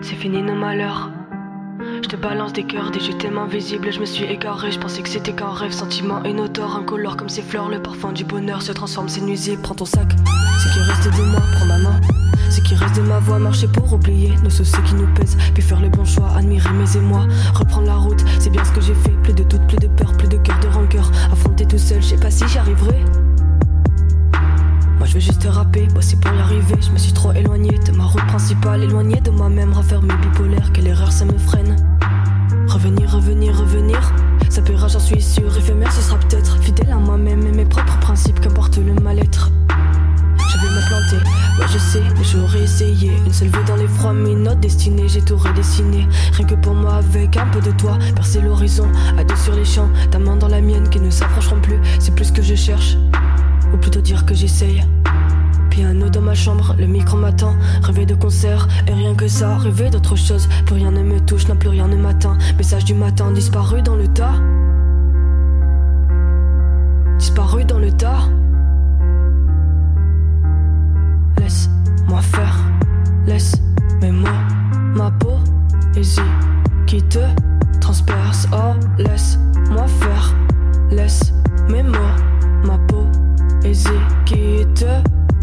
C'est 0.02 0.14
fini 0.14 0.40
nos 0.40 0.54
malheurs. 0.54 1.10
Je 2.02 2.08
te 2.08 2.16
balance 2.16 2.52
des 2.52 2.64
cœurs, 2.64 2.90
des 2.90 3.00
jeux 3.00 3.14
tellement 3.14 3.42
invisibles. 3.42 3.92
Je 3.92 4.00
me 4.00 4.04
suis 4.04 4.24
égaré, 4.24 4.70
je 4.70 4.78
pensais 4.78 5.02
que 5.02 5.08
c'était 5.08 5.32
qu'un 5.32 5.50
rêve. 5.50 5.72
Sentiment 5.72 6.22
inodore, 6.24 6.76
incolore 6.76 7.16
comme 7.16 7.28
ces 7.28 7.42
fleurs. 7.42 7.68
Le 7.68 7.80
parfum 7.80 8.12
du 8.12 8.24
bonheur 8.24 8.62
se 8.62 8.72
transforme, 8.72 9.08
c'est 9.08 9.20
nuisible. 9.20 9.62
Prends 9.62 9.74
ton 9.74 9.84
sac, 9.84 10.12
ce 10.58 10.72
qui 10.72 10.80
reste 10.80 11.16
de 11.16 11.22
moi, 11.30 11.40
prends 11.54 11.66
ma 11.66 11.78
main. 11.78 12.00
Ce 12.50 12.60
qui 12.60 12.74
reste 12.74 12.96
de 12.96 13.02
ma 13.02 13.18
voix, 13.20 13.38
marcher 13.38 13.68
pour 13.68 13.92
oublier 13.92 14.34
nos 14.42 14.50
soucis 14.50 14.82
qui 14.86 14.94
nous 14.94 15.06
pèsent. 15.14 15.36
Puis 15.54 15.62
faire 15.62 15.80
le 15.80 15.88
bon 15.88 16.04
choix, 16.04 16.30
admirer 16.36 16.72
mes 16.72 16.96
émois. 16.96 17.26
Reprendre 17.54 17.86
la 17.86 17.96
route, 17.96 18.22
c'est 18.38 18.50
bien 18.50 18.64
ce 18.64 18.72
que 18.72 18.80
j'ai 18.80 18.94
fait. 18.94 19.12
Plus 19.22 19.32
de 19.32 19.44
doute, 19.44 19.66
plus 19.68 19.78
de 19.78 19.88
peur, 19.88 20.12
plus 20.16 20.28
de 20.28 20.36
cœur, 20.38 20.58
de 20.60 20.68
rancœur. 20.68 21.10
Affronter 21.32 21.66
tout 21.66 21.78
seul, 21.78 22.02
je 22.02 22.08
sais 22.08 22.16
pas 22.16 22.30
si 22.30 22.46
j'y 22.48 22.58
arriverai. 22.58 23.04
Moi 23.04 23.19
je 25.10 25.14
veux 25.14 25.20
juste 25.20 25.44
rapper, 25.50 25.88
bosser 25.88 26.16
pour 26.16 26.32
y 26.32 26.38
arriver. 26.38 26.76
Je 26.80 26.92
me 26.92 26.98
suis 26.98 27.12
trop 27.12 27.32
éloigné 27.32 27.76
de 27.84 27.90
ma 27.90 28.04
route 28.04 28.24
principale, 28.26 28.84
éloigné 28.84 29.20
de 29.20 29.30
moi-même, 29.30 29.72
raffermé 29.72 30.14
bipolaire. 30.22 30.70
Quelle 30.72 30.86
erreur 30.86 31.10
ça 31.10 31.24
me 31.24 31.36
freine. 31.36 31.74
Revenir, 32.68 33.10
revenir, 33.10 33.58
revenir. 33.58 33.98
Ça 34.48 34.62
paiera, 34.62 34.86
j'en 34.86 35.00
suis 35.00 35.20
sûr. 35.20 35.56
Éphémère, 35.56 35.90
ce 35.90 36.00
sera 36.00 36.16
peut-être 36.16 36.62
fidèle 36.62 36.92
à 36.92 36.96
moi-même 36.96 37.44
et 37.44 37.50
mes 37.50 37.64
propres 37.64 37.98
principes, 37.98 38.38
qu'importe 38.38 38.78
le 38.78 38.94
mal-être. 39.02 39.50
Je 40.38 40.58
vais 40.58 40.72
me 40.72 40.88
planter, 40.88 41.24
ouais 41.60 41.68
je 41.72 41.78
sais, 41.78 42.02
mais 42.16 42.24
j'aurais 42.24 42.62
essayé. 42.62 43.10
Une 43.26 43.32
seule 43.32 43.48
vue 43.48 43.64
dans 43.66 43.76
les 43.76 43.88
froids, 43.88 44.12
mais 44.12 44.34
notre 44.34 44.60
destinée, 44.60 45.08
j'ai 45.08 45.22
tout 45.22 45.36
redessiné. 45.36 46.06
Rien 46.34 46.46
que 46.46 46.54
pour 46.54 46.74
moi, 46.74 46.94
avec 46.94 47.36
un 47.36 47.46
peu 47.46 47.60
de 47.60 47.72
toi, 47.72 47.98
percer 48.14 48.40
l'horizon. 48.40 48.88
À 49.18 49.24
deux 49.24 49.36
sur 49.36 49.54
les 49.54 49.64
champs, 49.64 49.90
ta 50.12 50.20
main 50.20 50.36
dans 50.36 50.48
la 50.48 50.60
mienne 50.60 50.88
qui 50.88 51.00
ne 51.00 51.10
s'approcheront 51.10 51.60
plus. 51.60 51.80
C'est 51.98 52.14
plus 52.14 52.26
ce 52.26 52.32
que 52.32 52.42
je 52.42 52.54
cherche, 52.54 52.96
ou 53.72 53.76
plutôt 53.76 54.00
dire 54.00 54.24
que 54.26 54.34
j'essaye. 54.34 54.84
Piano 55.70 56.08
dans 56.08 56.20
ma 56.20 56.34
chambre, 56.34 56.74
le 56.78 56.86
micro 56.86 57.16
m'attend. 57.16 57.54
Rêver 57.82 58.04
de 58.04 58.14
concert, 58.14 58.66
et 58.88 58.92
rien 58.92 59.14
que 59.14 59.28
ça. 59.28 59.56
Rêver 59.56 59.88
d'autre 59.90 60.16
chose, 60.16 60.48
plus 60.66 60.74
rien 60.74 60.90
ne 60.90 61.02
me 61.02 61.20
touche, 61.20 61.46
non 61.48 61.56
plus 61.56 61.68
rien 61.68 61.86
ne 61.86 61.96
m'atteint. 61.96 62.36
Message 62.58 62.84
du 62.84 62.94
matin 62.94 63.30
disparu 63.30 63.82
dans 63.82 63.96
le 63.96 64.08
tas. 64.08 64.34
Disparu 67.18 67.64
dans 67.64 67.78
le 67.78 67.92
tas. 67.92 68.28
Laisse-moi 71.38 72.20
faire, 72.22 72.56
laisse 73.26 73.54
mes 74.02 74.10
mots, 74.10 74.28
ma 74.94 75.10
poésie 75.12 76.20
qui 76.86 77.02
te 77.02 77.20
transperce. 77.80 78.48
Oh, 78.52 78.74
laisse-moi 78.98 79.86
faire, 79.86 80.34
laisse 80.90 81.32
mes 81.68 81.82
mots, 81.82 81.96
poésie 83.70 83.88
qui 84.24 84.66
te 84.74 84.86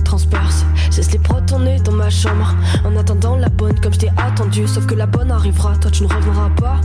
transperce. 0.04 0.66
Cesse 0.90 1.12
les 1.14 1.20
prods 1.20 1.40
dans 1.42 1.92
ma 1.94 2.10
chambre 2.10 2.56
en 2.84 2.96
attendant 2.98 3.38
la 3.38 3.48
bonne 3.48 3.80
comme 3.80 3.94
je 3.94 4.00
t'ai 4.00 4.12
attendu. 4.18 4.68
Sauf 4.68 4.86
que 4.86 4.96
la 4.96 5.06
bonne 5.06 5.32
arrivera, 5.32 5.78
toi 5.78 5.90
tu 5.90 6.04
ne 6.04 6.10
reviendras 6.10 6.50
pas. 6.50 6.76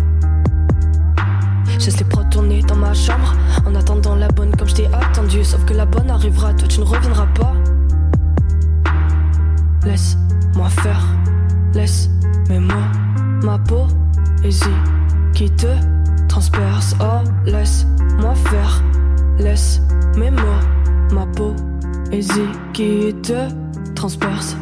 Cesse 1.81 1.99
les 1.99 2.05
prods 2.05 2.23
dans 2.69 2.77
ma 2.77 2.95
chambre 2.95 3.35
en 3.67 3.75
attendant 3.75 4.15
la 4.15 4.29
bonne 4.29 4.55
comme 4.55 4.69
je 4.69 4.75
t'ai 4.75 4.87
attendu. 4.87 5.43
Sauf 5.45 5.65
que 5.65 5.75
la 5.75 5.85
bonne 5.85 6.11
arrivera, 6.11 6.55
toi 6.55 6.69
tu 6.69 6.79
ne 6.79 6.85
reviendras 6.85 7.27
pas. 7.35 7.55
Laisse-moi 9.85 10.69
faire, 10.69 11.05
laisse 11.75 12.09
mes 12.49 12.61
mots, 12.61 12.89
ma 13.43 13.59
poésie 13.59 14.79
qui 15.35 15.51
te 15.51 15.75
transperce. 16.29 16.95
Oh, 17.01 17.25
laisse-moi 17.47 18.35
faire, 18.37 18.81
laisse 19.39 19.81
mes 20.17 20.31
mots, 20.31 20.63
ma 21.13 21.27
poésie 21.27 22.41
qui 22.73 23.15
te 23.23 23.49
transperce. 23.95 24.57